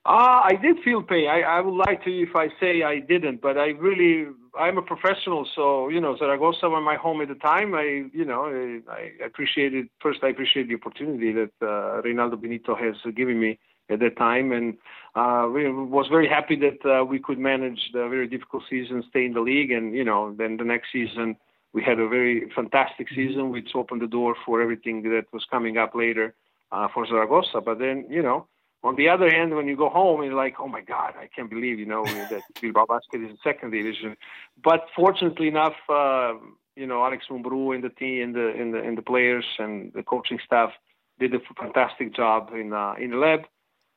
[0.08, 1.28] Ah, uh, I did feel pain.
[1.28, 4.28] I, I would lie to you if I say I didn't, but I really
[4.58, 7.74] I'm a professional, so you know Zaragoza was my home at the time.
[7.74, 12.74] I you know I, I appreciated first I appreciate the opportunity that uh, Reynaldo Benito
[12.74, 13.58] has given me
[13.88, 14.76] at that time, and
[15.14, 19.24] uh, we was very happy that uh, we could manage the very difficult season, stay
[19.24, 21.36] in the league, and you know, then the next season
[21.76, 25.76] we had a very fantastic season, which opened the door for everything that was coming
[25.76, 26.34] up later
[26.72, 27.60] uh, for Zaragoza.
[27.60, 28.46] But then, you know,
[28.82, 31.50] on the other hand, when you go home, you're like, oh my God, I can't
[31.50, 34.16] believe, you know, that Bilbao Basket is in second division.
[34.64, 36.32] But fortunately enough, uh,
[36.76, 39.92] you know, Alex Mumbrú and the team and the, and the and the players and
[39.92, 40.70] the coaching staff
[41.18, 43.40] did a fantastic job in uh, in the lab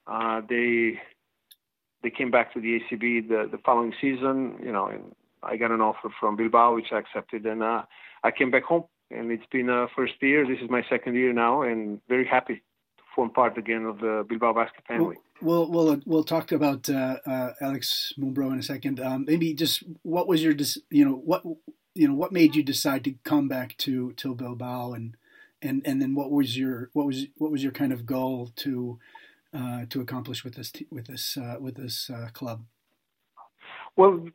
[0.10, 1.00] uh, they
[2.02, 4.56] they came back to the ACB the, the following season.
[4.64, 7.84] You know, and I got an offer from Bilbao, which I accepted, and uh,
[8.24, 8.86] I came back home.
[9.12, 10.46] And it's been a first year.
[10.46, 14.24] This is my second year now, and very happy to form part again of the
[14.28, 15.16] Bilbao basket family.
[15.42, 19.00] We'll we'll we'll talk about uh, uh, Alex Mumbrú in a second.
[19.00, 20.54] Um, maybe just what was your
[20.90, 21.44] you know what
[21.96, 25.18] you know what made you decide to come back to to Bilbao and
[25.62, 29.00] and and then what was your what was what was your kind of goal to
[29.54, 32.64] uh, to accomplish with this with this uh, with this uh, club?
[33.96, 34.28] Well,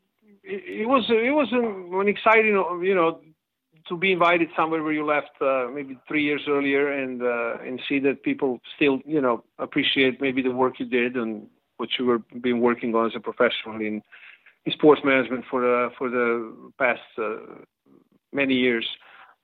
[0.42, 3.20] it, was it was an, an, exciting you know
[3.88, 7.80] to be invited somewhere where you left uh, maybe three years earlier and uh, and
[7.88, 11.46] see that people still you know appreciate maybe the work you did and
[11.76, 14.02] what you were been working on as a professional in,
[14.64, 17.02] in sports management for the for the past
[18.32, 18.86] many years.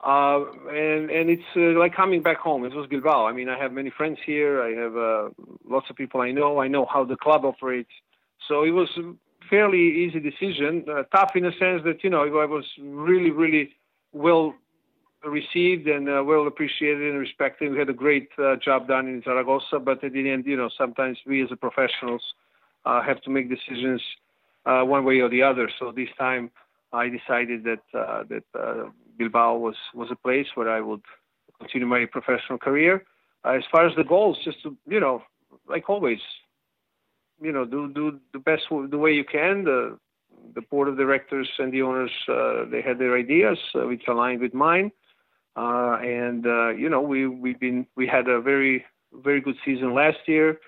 [0.02, 2.64] Uh, and and it's uh, like coming back home.
[2.64, 3.26] It was Bilbao.
[3.26, 4.62] I mean, I have many friends here.
[4.62, 5.28] I have uh,
[5.68, 6.58] lots of people I know.
[6.58, 7.90] I know how the club operates.
[8.48, 9.12] So it was a
[9.50, 10.86] fairly easy decision.
[10.88, 13.74] Uh, tough in the sense that you know I was really really
[14.14, 14.54] well
[15.22, 17.70] received and uh, well appreciated and respected.
[17.70, 18.30] We had a great
[18.64, 22.22] job done in Zaragoza, but at the end, you know, sometimes we as professionals
[22.86, 24.00] have to make decisions
[24.64, 25.70] one way or the other.
[25.78, 26.50] So this time.
[26.92, 31.02] I decided that uh, that uh, Bilbao was was a place where I would
[31.58, 33.04] continue my professional career.
[33.44, 35.22] Uh, as far as the goals, just to you know,
[35.68, 36.20] like always,
[37.40, 39.64] you know, do do the best the way you can.
[39.64, 39.98] The
[40.54, 44.40] the board of directors and the owners uh, they had their ideas uh, which aligned
[44.40, 44.90] with mine,
[45.56, 46.44] uh, and
[46.78, 50.58] you know we we've been we had a very very good season last year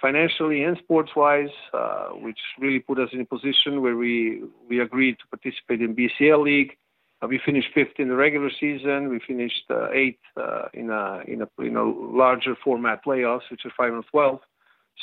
[0.00, 4.80] financially and sports wise, uh, which really put us in a position where we, we
[4.80, 6.76] agreed to participate in BCL League.
[7.22, 9.08] Uh, we finished fifth in the regular season.
[9.08, 13.64] We finished uh, eighth uh, in, a, in, a, in a larger format playoffs, which
[13.64, 14.40] are 5 and 12.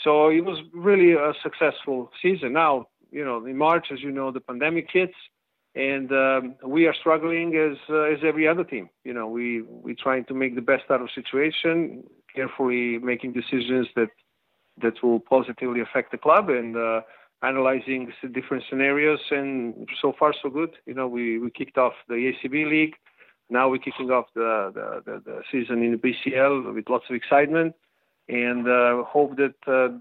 [0.03, 2.53] So it was really a successful season.
[2.53, 5.13] Now, you know, in March, as you know, the pandemic hits,
[5.75, 8.89] and um, we are struggling as uh, as every other team.
[9.03, 12.03] You know, we we trying to make the best out of situation,
[12.35, 14.09] carefully making decisions that
[14.81, 17.01] that will positively affect the club and uh,
[17.43, 19.19] analyzing different scenarios.
[19.31, 20.71] And so far, so good.
[20.85, 22.95] You know, we, we kicked off the ACB league.
[23.49, 27.15] Now we're kicking off the, the, the, the season in the BCL with lots of
[27.15, 27.75] excitement
[28.29, 29.97] and uh, hope that uh,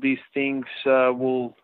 [0.00, 1.54] these things uh, will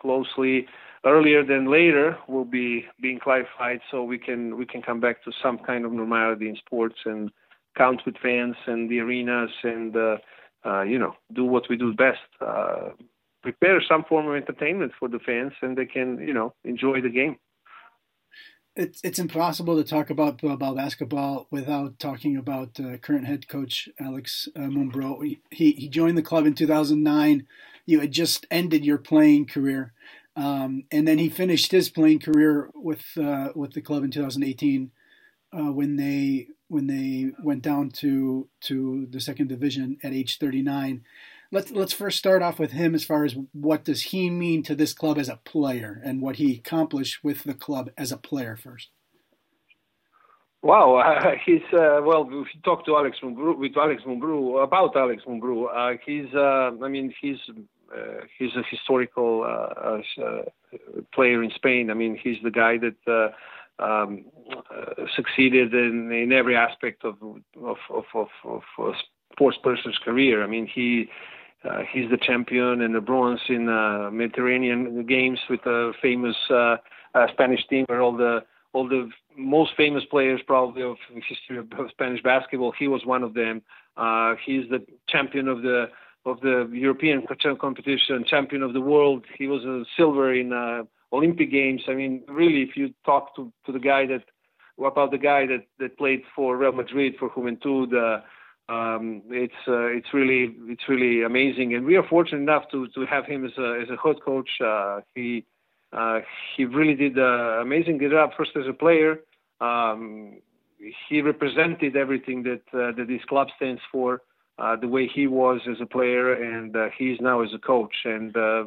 [0.00, 0.66] closely
[1.04, 5.30] earlier than later will be being clarified so we can we can come back to
[5.42, 7.30] some kind of normality in sports and
[7.76, 9.94] count with fans and the arenas and
[10.64, 12.18] uh, you know, do what we do best.
[12.40, 12.90] Uh,
[13.42, 17.10] prepare some form of entertainment for the fans, and they can, you know, enjoy the
[17.10, 17.36] game.
[18.76, 23.88] It's it's impossible to talk about about basketball without talking about uh, current head coach
[24.00, 25.38] Alex uh, Mumbrú.
[25.50, 27.46] He he joined the club in 2009.
[27.86, 29.92] You had just ended your playing career,
[30.34, 34.90] um, and then he finished his playing career with uh, with the club in 2018
[35.52, 41.02] uh, when they when they went down to to the second division at age 39.
[41.52, 44.74] Let's let's first start off with him as far as what does he mean to
[44.74, 48.56] this club as a player and what he accomplished with the club as a player
[48.56, 48.90] first.
[50.64, 52.26] Wow, uh, he's uh, well.
[52.26, 56.88] If you talk to Alex with Alex Mumbrú about Alex Mumbrú, uh, he's uh, I
[56.88, 57.36] mean he's
[57.94, 59.98] uh, he's a historical uh,
[61.14, 61.90] player in Spain.
[61.90, 63.32] I mean he's the guy that
[63.78, 67.16] um, uh, succeeded in, in every aspect of
[67.62, 68.92] of, of, of, of a
[69.32, 70.44] sports person's career.
[70.44, 71.08] I mean, he
[71.64, 76.76] uh, he's the champion and the bronze in uh, Mediterranean games with a famous uh,
[77.14, 78.40] uh, Spanish team where all the
[78.72, 80.96] all the most famous players probably of
[81.28, 82.72] history of Spanish basketball.
[82.76, 83.62] He was one of them.
[83.96, 85.86] Uh, he's the champion of the
[86.26, 87.22] of the European
[87.60, 89.24] competition, champion of the world.
[89.38, 90.82] He was a silver in uh,
[91.14, 91.82] Olympic Games.
[91.88, 94.24] I mean, really, if you talk to, to the guy that
[94.78, 98.20] about the guy that, that played for Real Madrid for Juventud, uh,
[98.72, 103.06] um, it's uh, it's really it's really amazing, and we are fortunate enough to to
[103.06, 104.48] have him as a as a head coach.
[104.64, 105.44] Uh, he
[105.92, 106.20] uh,
[106.56, 109.20] he really did an amazing job first as a player.
[109.60, 110.38] Um,
[111.08, 114.22] he represented everything that uh, that this club stands for.
[114.56, 117.96] Uh, the way he was as a player, and uh, he's now as a coach.
[118.04, 118.64] And uh,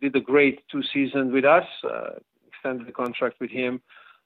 [0.00, 2.10] did a great two seasons with us, uh,
[2.46, 3.80] extended the contract with him,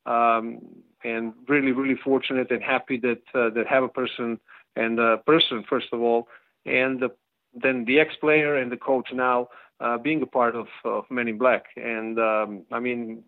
[0.07, 0.61] um,
[1.05, 4.39] and really, really fortunate and happy that uh, that have a person
[4.77, 6.29] and a person first of all,
[6.65, 7.11] and the,
[7.55, 9.49] then the ex-player and the coach now
[9.81, 11.65] uh, being a part of, of Men in Black.
[11.77, 13.23] And um, I mean,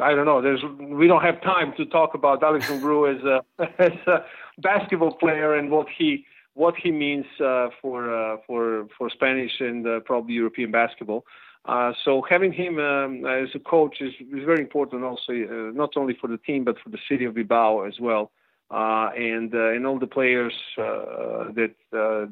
[0.00, 0.40] I don't know.
[0.40, 4.24] There's we don't have time to talk about Alex Mumbrú as a as a
[4.58, 6.24] basketball player and what he
[6.58, 11.24] what he means uh, for uh, for for Spanish and uh, probably European basketball.
[11.64, 15.90] Uh, so having him um, as a coach is, is very important also, uh, not
[15.96, 18.32] only for the team but for the city of Bilbao as well,
[18.72, 21.74] uh, and and all the players that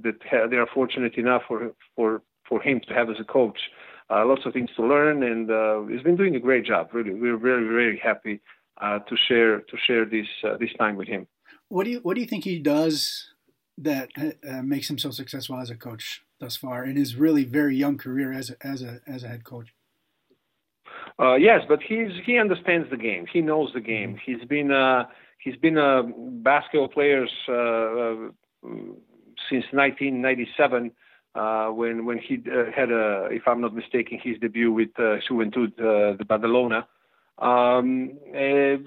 [0.07, 3.61] that ha- they are fortunate enough for for for him to have as a coach.
[4.11, 5.45] lots of things to learn, and
[5.91, 6.85] he's been doing a great job.
[6.93, 8.41] Really, we're very very happy
[9.09, 10.31] to share to share this
[10.63, 11.23] this time with him.
[11.69, 13.36] What do you What do you think he does
[13.79, 17.77] that uh, makes him so successful as a coach thus far in his really very
[17.77, 19.73] young career as a, as a as a head coach?
[21.19, 23.27] Uh, yes, but he's he understands the game.
[23.33, 24.19] He knows the game.
[24.25, 25.05] He's been uh,
[25.39, 26.03] he's been a
[26.43, 28.31] basketball player uh, uh,
[29.49, 30.93] since 1997.
[31.35, 35.19] Uh, when when he uh, had a, if I'm not mistaken, his debut with uh,
[35.29, 36.87] Juventud uh, de Badalona.
[37.39, 38.79] Um, uh,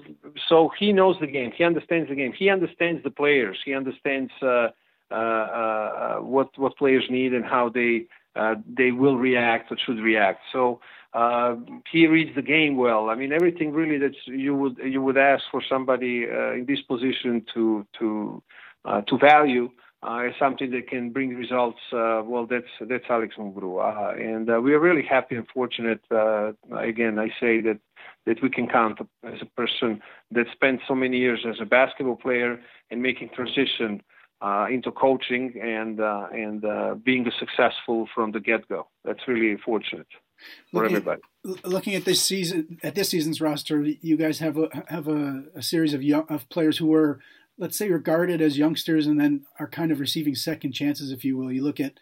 [0.48, 1.52] so he knows the game.
[1.56, 2.32] He understands the game.
[2.36, 3.58] He understands the players.
[3.64, 4.70] He understands uh,
[5.10, 8.06] uh, uh, what what players need and how they
[8.36, 10.40] uh, they will react or should react.
[10.52, 10.80] So
[11.14, 11.56] uh,
[11.90, 13.10] he reads the game well.
[13.10, 16.80] I mean, everything really that you would you would ask for somebody uh, in this
[16.82, 18.42] position to to
[18.84, 19.70] uh, to value
[20.02, 21.80] uh, is something that can bring results.
[21.92, 26.00] Uh, well, that's that's Alex Mumbrú, uh, and uh, we are really happy and fortunate.
[26.10, 27.78] Uh, again, I say that
[28.26, 30.00] that we can count as a person
[30.30, 34.02] that spent so many years as a basketball player and making transition
[34.42, 38.86] uh, into coaching and uh, and uh, being successful from the get go.
[39.04, 40.06] That's really fortunate
[40.70, 41.20] for looking everybody.
[41.46, 45.44] At, looking at this season, at this season's roster, you guys have a have a,
[45.54, 47.20] a series of young, of players who were,
[47.58, 51.36] let's say, regarded as youngsters and then are kind of receiving second chances, if you
[51.36, 51.52] will.
[51.52, 51.94] You look at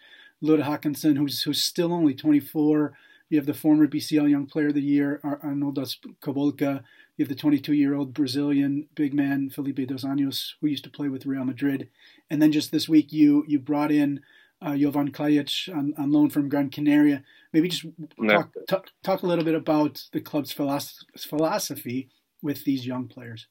[0.43, 2.93] Ludde Hakanson, who's who's still only 24.
[3.29, 6.83] You have the former BCL Young Player of the Year, Arnoldas Kulboka.
[7.19, 10.89] You have the 22 year old Brazilian big man, Felipe dos Anjos, who used to
[10.89, 11.89] play with Real Madrid.
[12.29, 14.21] And then just this week, you you brought in
[14.61, 17.21] uh, Jovan Kljajic on, on loan from Gran Canaria.
[17.51, 17.85] Maybe just
[18.25, 22.07] talk, talk, talk a little bit about the club's philosophy
[22.41, 23.47] with these young players.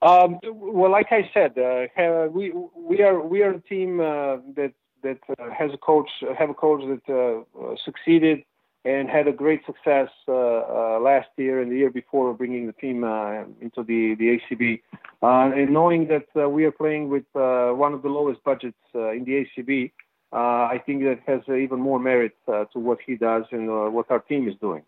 [0.00, 4.72] Um, well, like I said, uh, we we are we are a team uh, that
[5.02, 6.08] that uh, has a coach
[6.38, 8.44] have a coach that uh, succeeded
[8.84, 12.72] and had a great success uh, uh, last year and the year before bringing the
[12.72, 14.80] team uh, into the the ACB,
[15.22, 18.76] uh, and knowing that uh, we are playing with uh, one of the lowest budgets
[18.94, 19.92] in the ACB,
[20.32, 24.48] I think that has even more merit to what he does and what our team
[24.48, 24.82] is doing.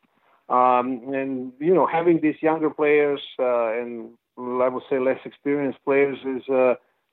[0.49, 6.19] Um, and you know, having these younger players and I would say less experienced players
[6.25, 6.43] is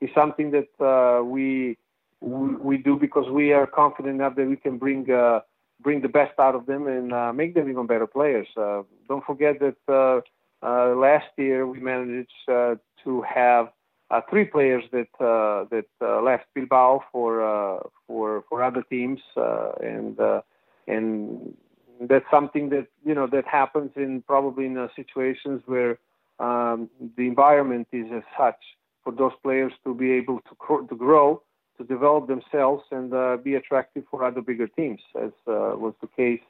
[0.01, 1.77] is something that we
[2.21, 5.41] we do because we are confident enough that we can bring uh,
[5.83, 8.47] bring the best out of them and uh, make them even better players.
[8.57, 10.21] Uh, don't forget that uh,
[10.65, 13.69] uh, last year we managed uh, to have
[14.11, 19.19] uh, three players that uh, that uh, left Bilbao for uh, for for other teams,
[19.37, 20.41] uh, and uh,
[20.87, 21.55] and
[22.01, 25.97] that's something that you know that happens in probably in uh, situations where
[26.39, 28.59] um, the environment is as such
[29.03, 31.41] for those players to be able to cr- to grow
[31.77, 36.07] to develop themselves and uh, be attractive for other bigger teams, as uh, was the
[36.07, 36.41] case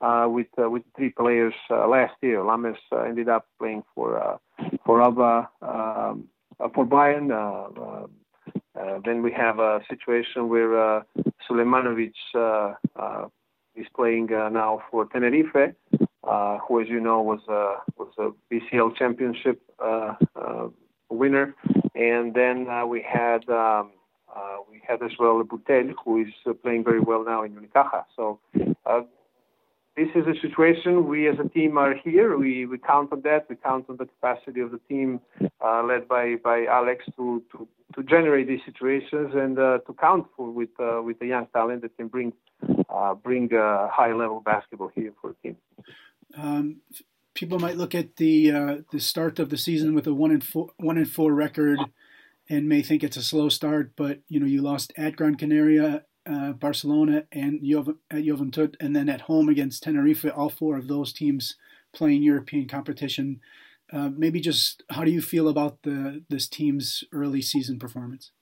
[0.00, 2.38] uh, with uh, with three players uh, last year.
[2.38, 4.36] Lammers uh, ended up playing for uh,
[4.84, 7.30] for Alba, um, uh, for Bayern.
[7.30, 8.06] Uh, uh,
[8.78, 11.02] uh, then we have a situation where uh,
[11.48, 13.26] Sulejmanovic uh, uh,
[13.74, 15.74] is playing uh, now for Tenerife,
[16.24, 20.68] uh, who, as you know, was uh, was a BCL championship uh, uh,
[21.10, 21.54] winner.
[21.94, 23.90] And then uh, we had um,
[24.34, 28.04] uh, we had as well Bouteille, who is uh, playing very well now in Unicaja.
[28.16, 28.38] So
[28.86, 29.02] uh,
[29.96, 32.36] this is a situation we as a team are here.
[32.38, 33.46] We, we count on that.
[33.48, 35.20] We count on the capacity of the team
[35.64, 40.26] uh, led by, by Alex to, to, to generate these situations and uh, to count
[40.36, 42.32] for with uh, with the young talent that can bring
[43.24, 45.56] bring high level basketball here for the team.
[46.36, 46.76] Um,
[47.34, 50.68] people might look at the the start of the season with a one and four
[50.76, 51.80] one and four record
[52.50, 56.02] and may think it's a slow start, but you know you lost at Gran Canaria,
[56.28, 57.60] uh, Barcelona, and
[58.10, 60.26] at Juventud, and then at home against Tenerife.
[60.36, 61.56] All four of those teams
[61.94, 63.40] playing European competition.
[63.92, 68.32] Uh, maybe just how do you feel about the this team's early season performance?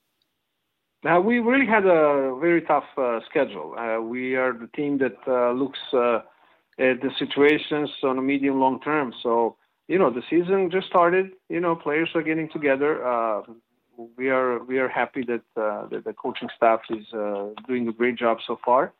[1.03, 3.75] Now we really had a very tough uh, schedule.
[3.77, 6.21] Uh, we are the team that uh, looks uh,
[6.79, 9.13] at the situations on a medium long term.
[9.21, 9.55] So
[9.87, 11.29] you know the season just started.
[11.47, 13.05] You know players are getting together
[14.17, 17.93] we are we are happy that uh, that the coaching staff is uh, doing a
[17.93, 18.93] great job so far.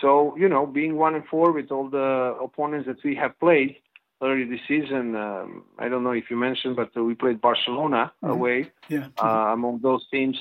[0.00, 3.76] So you know, being one and four with all the opponents that we have played
[4.22, 8.30] early this season, um, I don't know if you mentioned, but we played Barcelona Mhm.
[8.30, 9.08] away Yeah.
[9.22, 10.38] uh, among those teams.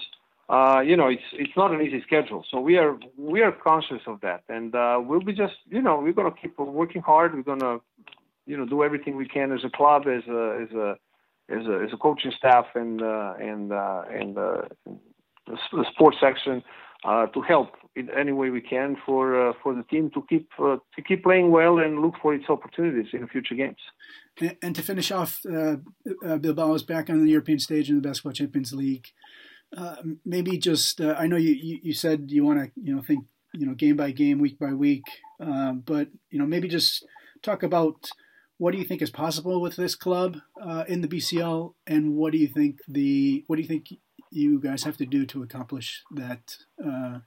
[0.50, 4.02] Uh, you know, it's it's not an easy schedule, so we are we are conscious
[4.06, 7.34] of that, and uh, we'll be just you know we're gonna keep working hard.
[7.34, 7.80] We're gonna
[8.46, 10.98] you know do everything we can as a club, as a as a
[11.52, 14.62] as a, as a coaching staff and uh, and uh, and uh,
[15.48, 16.64] the, sports section
[17.04, 20.50] uh, to help in any way we can for uh, for the team to keep
[20.60, 23.80] uh, to keep playing well and look for its opportunities in future games.
[24.40, 25.78] And, and to finish off, uh,
[26.26, 29.08] uh, Bilbao is back on the European stage in the Basketball Champions League.
[29.76, 29.96] Uh,
[30.26, 33.66] maybe just I know you, you, you said you want to you know think you
[33.66, 35.04] know game by game, week by week,
[35.40, 37.06] but you know maybe just
[37.42, 38.10] talk about
[38.62, 42.32] what do you think is possible with this club uh, in the BCL, and what
[42.32, 43.88] do you think the what do you think
[44.30, 47.18] you guys have to do to accomplish that uh,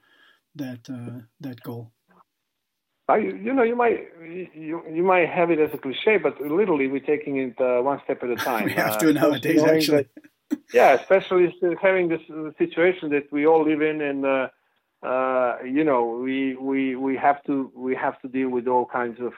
[0.55, 1.91] that uh, that goal?
[3.09, 6.87] I, you know, you might you you might have it as a cliche, but literally
[6.87, 8.66] we're taking it uh, one step at a time.
[8.66, 10.07] we have to nowadays, actually.
[10.51, 12.22] That, yeah, especially having this
[12.59, 14.49] situation that we all live in, and uh,
[15.03, 19.18] uh, you know, we we we have to we have to deal with all kinds
[19.20, 19.32] of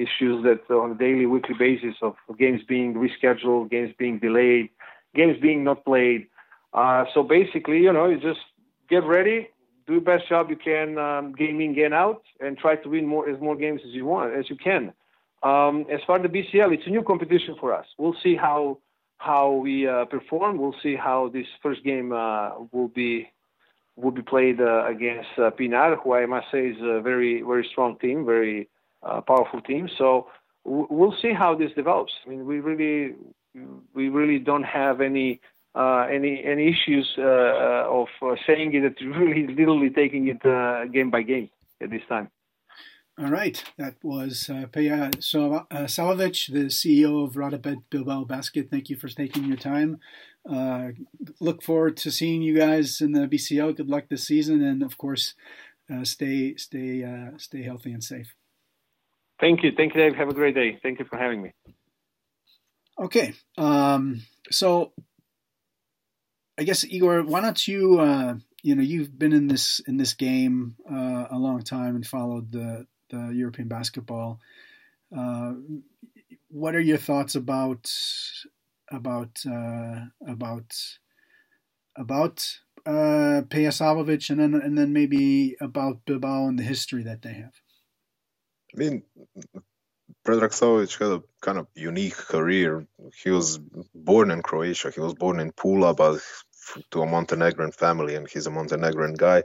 [0.00, 4.70] issues that on a daily, weekly basis of games being rescheduled, games being delayed,
[5.14, 6.26] games being not played.
[6.72, 8.40] Uh, so basically, you know, you just
[8.88, 9.48] get ready,
[9.86, 13.06] do the best job you can, um, game in, game out, and try to win
[13.06, 14.92] more as more games as you want as you can.
[15.42, 17.86] Um, as far as the BCL, it's a new competition for us.
[17.96, 18.78] We'll see how
[19.18, 20.58] how we uh, perform.
[20.58, 23.30] We'll see how this first game uh, will be
[23.96, 27.66] will be played uh, against uh, Pinar, who I must say is a very very
[27.70, 28.68] strong team, very
[29.26, 29.88] powerful team.
[29.98, 30.28] So
[30.64, 32.12] we'll see how this develops.
[32.24, 33.14] I mean, we really
[33.94, 35.40] we really don't have any
[35.74, 38.96] uh, any any issues uh, uh of uh, saying it.
[39.18, 41.50] Really literally taking it uh, game by game
[41.80, 42.30] at this time.
[43.20, 47.58] All right, that was uh, Peja so, Savovic, the CEO of Rada
[47.90, 48.68] Bilbao Basket.
[48.70, 49.98] Thank you for taking your time.
[51.40, 53.76] look forward to seeing you guys in the BCL.
[53.76, 55.34] Good luck this season, and of course,
[56.04, 57.04] stay stay
[57.38, 58.34] stay healthy and safe.
[59.40, 59.72] Thank you.
[59.76, 60.16] Thank you, Dave.
[60.16, 60.78] Have a great day.
[60.82, 61.52] Thank you for having me.
[62.98, 63.34] Okay.
[63.56, 64.92] Um, so
[66.58, 70.14] I guess Igor, why don't you, uh, you know, you've been in this in this
[70.14, 74.40] game uh, a long time and followed the the European basketball.
[75.16, 75.54] Uh,
[76.48, 77.90] what are your thoughts about
[78.90, 80.74] about uh, about
[81.96, 87.22] about uh, Peja Savovic and then and then maybe about Bilbao and the history that
[87.22, 87.54] they have?
[88.74, 89.02] I mean,
[90.26, 92.86] Predrag Savovic had a kind of unique career.
[93.22, 93.58] He was
[93.94, 94.90] born in Croatia.
[94.90, 96.20] He was born in Pula, but
[96.90, 99.42] to a Montenegrin family, and he's a Montenegrin guy.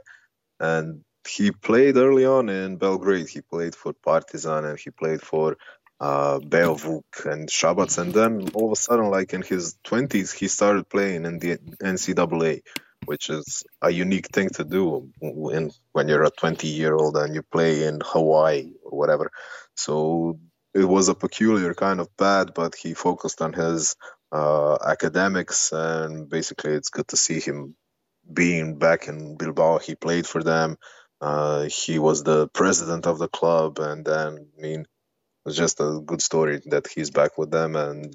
[0.60, 3.28] And he played early on in Belgrade.
[3.28, 5.56] He played for Partizan and he played for
[6.00, 7.96] uh, Beovuk and Shabac.
[7.98, 11.56] And then all of a sudden, like in his 20s, he started playing in the
[11.82, 12.60] NCAA
[13.06, 17.34] which is a unique thing to do when when you're a 20 year old and
[17.34, 19.30] you play in Hawaii or whatever.
[19.76, 20.38] So
[20.74, 23.96] it was a peculiar kind of bad, but he focused on his
[24.32, 27.76] uh, academics, and basically, it's good to see him
[28.32, 29.78] being back in Bilbao.
[29.78, 30.76] He played for them.
[31.20, 34.86] Uh, he was the president of the club, and then I mean,
[35.46, 38.14] it's just a good story that he's back with them and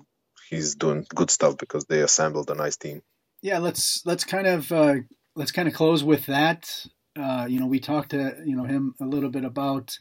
[0.50, 3.02] he's doing good stuff because they assembled a nice team
[3.42, 4.96] yeah, let's let's kind of uh,
[5.36, 6.86] let's kind of close with that.
[7.18, 9.98] Uh, you know, we talked to you know him a little bit about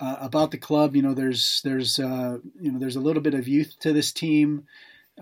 [0.00, 0.96] uh, about the club.
[0.96, 4.12] You know, there's there's uh, you know there's a little bit of youth to this
[4.12, 4.66] team.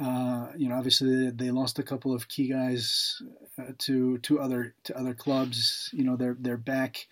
[0.01, 3.20] Uh, you know, obviously they lost a couple of key guys
[3.59, 5.91] uh, to to other to other clubs.
[5.93, 7.07] You know, they're they're back.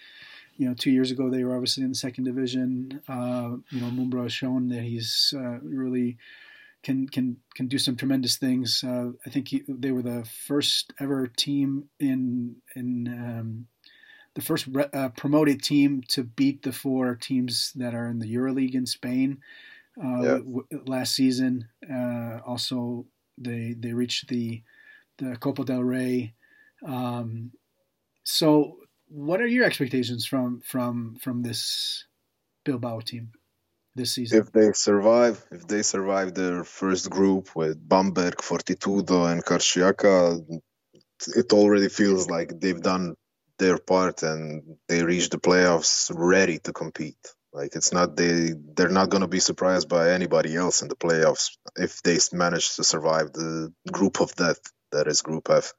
[0.56, 3.00] You know, two years ago they were obviously in the second division.
[3.08, 5.32] you know, Mumbrú has shown that he's
[5.62, 6.18] really
[6.82, 8.82] can can can do some tremendous things.
[8.86, 13.66] Uh, I think he, they were the first ever team in in um,
[14.34, 18.34] the first re, uh, promoted team to beat the four teams that are in the
[18.34, 19.38] EuroLeague in Spain
[20.02, 20.38] uh, yeah.
[20.38, 21.68] w- last season.
[21.90, 23.06] Uh, also,
[23.38, 24.62] they they reached the
[25.18, 26.34] the Copa del Rey.
[26.86, 27.52] Um,
[28.24, 28.78] so,
[29.08, 32.06] what are your expectations from from from this
[32.64, 33.32] Bilbao team?
[33.94, 34.40] this season.
[34.40, 40.40] If they survive, if they survive their first group with Bamberg, Fortitudo, and Karşıyaka,
[41.36, 43.14] it already feels like they've done
[43.60, 47.18] their part and they reach the playoffs ready to compete.
[47.54, 50.96] Like it's not they they're not going to be surprised by anybody else in the
[50.96, 54.60] playoffs if they manage to survive the group of death
[54.92, 55.74] that is Group F.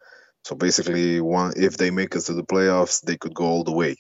[0.46, 3.74] So basically, one if they make it to the playoffs, they could go all the
[3.74, 3.98] way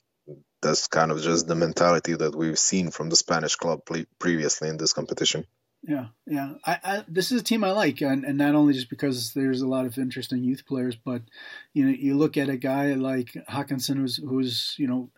[0.63, 3.81] that's kind of just the mentality that we've seen from the Spanish club
[4.19, 5.45] previously in this competition.
[5.83, 6.53] Yeah, yeah.
[6.63, 9.61] I, I, this is a team I like, and, and not only just because there's
[9.61, 11.23] a lot of interesting youth players, but
[11.73, 15.09] you know, you look at a guy like Hakanson, who's who's you know,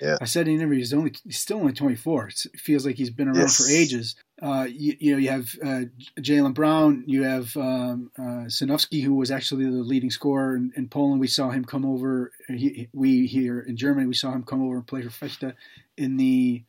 [0.00, 0.16] yeah.
[0.18, 2.28] I said in interview he's only he's still only 24.
[2.28, 3.58] It feels like he's been around yes.
[3.58, 4.16] for ages.
[4.40, 5.84] uh, you, you, know, you have uh,
[6.18, 10.88] Jaylon Brown, you have um, uh, Sinofsky, who was actually the leading scorer in, in
[10.88, 11.20] Poland.
[11.20, 12.32] We saw him come over.
[12.48, 15.54] He, we here in Germany, we saw him come over and play for Vechta
[15.98, 16.64] in the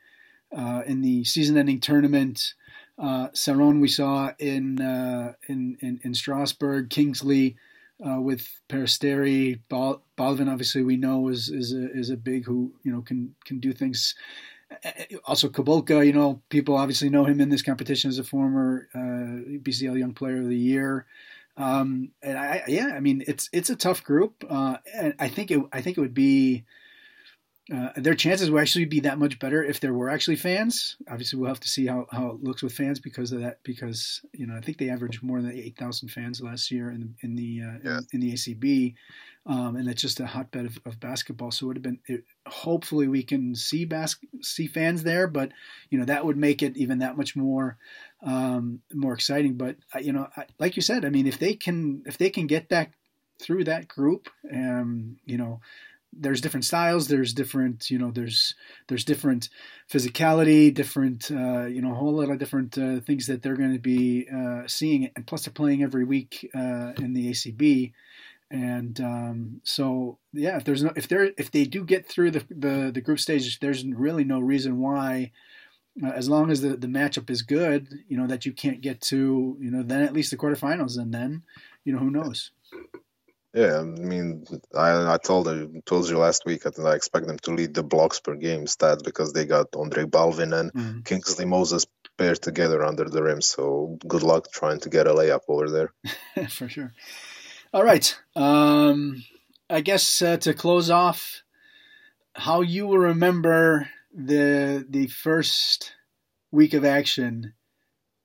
[0.53, 2.55] uh, in the season-ending tournament.
[3.01, 6.89] Uh, Saron, we saw in, uh, in, in in Strasbourg.
[6.89, 7.57] Kingsley
[8.05, 12.71] uh, with Peristeri, Bal- Balvin, obviously we know is is a, is a big who
[12.83, 14.15] you know can can do things
[15.25, 19.57] also Kulboka, you know, people obviously know him in this competition as a former uh,
[19.59, 21.05] BCL Young Player of the Year.
[21.57, 25.51] Um, and I, yeah, I mean, it's it's a tough group, uh, and I think
[25.51, 26.63] it I think it would be
[27.73, 30.97] uh, their chances would actually be that much better if there were actually fans.
[31.09, 33.59] Obviously, we'll have to see how, how it looks with fans because of that.
[33.63, 36.99] Because you know, I think they averaged more than eight thousand fans last year in
[37.01, 37.97] the in the uh, yeah.
[37.97, 38.95] in, in, the ACB
[39.45, 41.51] um, and it's just a hotbed of, of basketball.
[41.51, 41.99] So it would have been.
[42.05, 45.51] It, hopefully, we can see bas- see fans there, but
[45.89, 47.77] you know that would make it even that much more
[48.23, 49.55] um, more exciting.
[49.55, 52.29] But uh, you know, I, like you said, I mean, if they can if they
[52.29, 52.91] can get that
[53.41, 55.59] through that group, um, you know,
[56.13, 58.55] there's different styles there's different you know there's
[58.87, 59.49] there's different
[59.89, 63.73] physicality different uh, you know a whole lot of different uh, things that they're going
[63.73, 67.91] to be uh, seeing and plus they're playing every week uh, in the acb
[68.51, 72.45] and um, so yeah, if there's no if they're, if they do get through the,
[72.49, 75.31] the, the group stage, there's really no reason why,
[76.03, 78.99] uh, as long as the the matchup is good, you know that you can't get
[79.03, 81.43] to you know then at least the quarterfinals, and then
[81.85, 82.51] you know who knows.
[83.53, 87.37] Yeah, I mean, I, I told you, told you last week that I expect them
[87.39, 91.01] to lead the blocks per game stats because they got Andre Balvin and mm-hmm.
[91.01, 91.85] Kingsley Moses
[92.17, 93.41] paired together under the rim.
[93.41, 96.47] So good luck trying to get a layup over there.
[96.47, 96.93] For sure.
[97.73, 98.17] All right.
[98.37, 99.23] Um,
[99.69, 101.43] I guess uh, to close off,
[102.33, 105.93] how you will remember the the first
[106.51, 107.53] week of action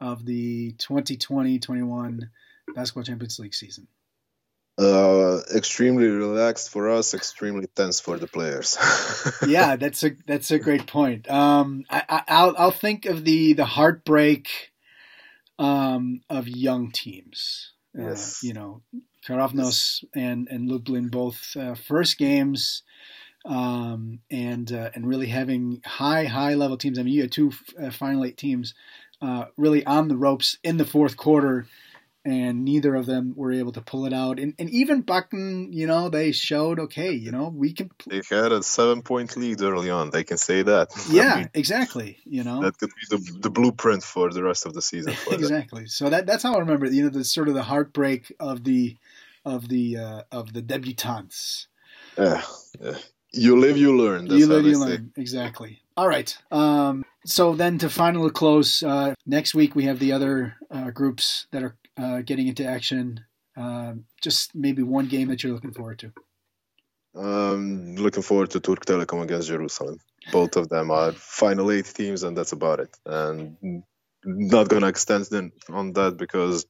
[0.01, 2.21] of the 2020-21
[2.75, 3.89] Basketball Champions League season.
[4.79, 8.77] Uh, extremely relaxed for us, extremely tense for the players.
[9.47, 11.31] yeah, that's a that's a great point.
[11.31, 14.73] Um, I, will I'll think of the the heartbreak
[15.59, 17.73] um, of young teams.
[17.99, 18.43] Uh, yes.
[18.43, 18.83] you know,
[19.27, 22.83] Keravnos and and Lublin both uh, first games,
[23.47, 26.99] um, and uh, and really having high high level teams.
[26.99, 28.75] I mean, you had two uh, final eight teams
[29.23, 31.67] uh, really on the ropes in the fourth quarter,
[32.27, 34.41] and neither of them were able to pull it out.
[34.41, 37.89] And, and even Bakken, you know, they showed okay, you know, we can.
[38.09, 40.11] They had a seven point lead early on.
[40.11, 40.91] They can say that.
[41.17, 42.19] Yeah, exactly.
[42.25, 45.15] You know, that could be the, the blueprint for the rest of the season.
[45.31, 45.87] exactly.
[45.87, 46.87] So that that's how I remember.
[46.87, 48.97] You know, the sort of the heartbreak of the
[49.45, 51.69] of the uh, of the debutantes.
[52.19, 52.43] Yeah,
[52.81, 52.99] yeah.
[53.33, 54.27] You live, you learn.
[54.27, 54.81] That's you live, you say.
[54.81, 55.13] learn.
[55.17, 55.81] Exactly.
[55.97, 56.37] All right.
[56.51, 61.47] Um, so then to finally close, uh, next week we have the other uh, groups
[61.53, 63.21] that are uh, getting into action.
[63.57, 66.13] Um, just maybe one game that you're looking forward to.
[67.15, 69.99] Um, looking forward to Turk Telekom against Jerusalem.
[70.33, 72.97] Both of them are final eight teams, and that's about it.
[73.07, 73.83] And
[74.25, 76.67] not gonna extend on that because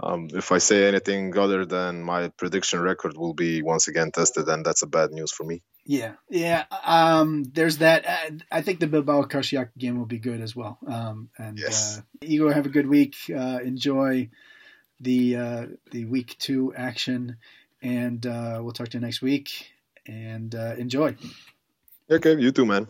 [0.00, 4.48] um, if I say anything other than my prediction record will be once again tested,
[4.48, 5.62] and that's a bad news for me.
[5.84, 6.66] Yeah, yeah.
[6.84, 8.06] Um, there's that.
[8.06, 10.78] Uh, I think the Bilbao Karšiak game will be good as well.
[10.86, 11.98] Um, and yes.
[11.98, 13.16] uh, Igor, have a good week.
[13.28, 14.30] Uh, enjoy
[15.00, 17.36] the uh, the week two action,
[17.82, 19.70] and uh, we'll talk to you next week.
[20.06, 21.16] And uh, enjoy.
[22.10, 22.88] Okay, you too, man.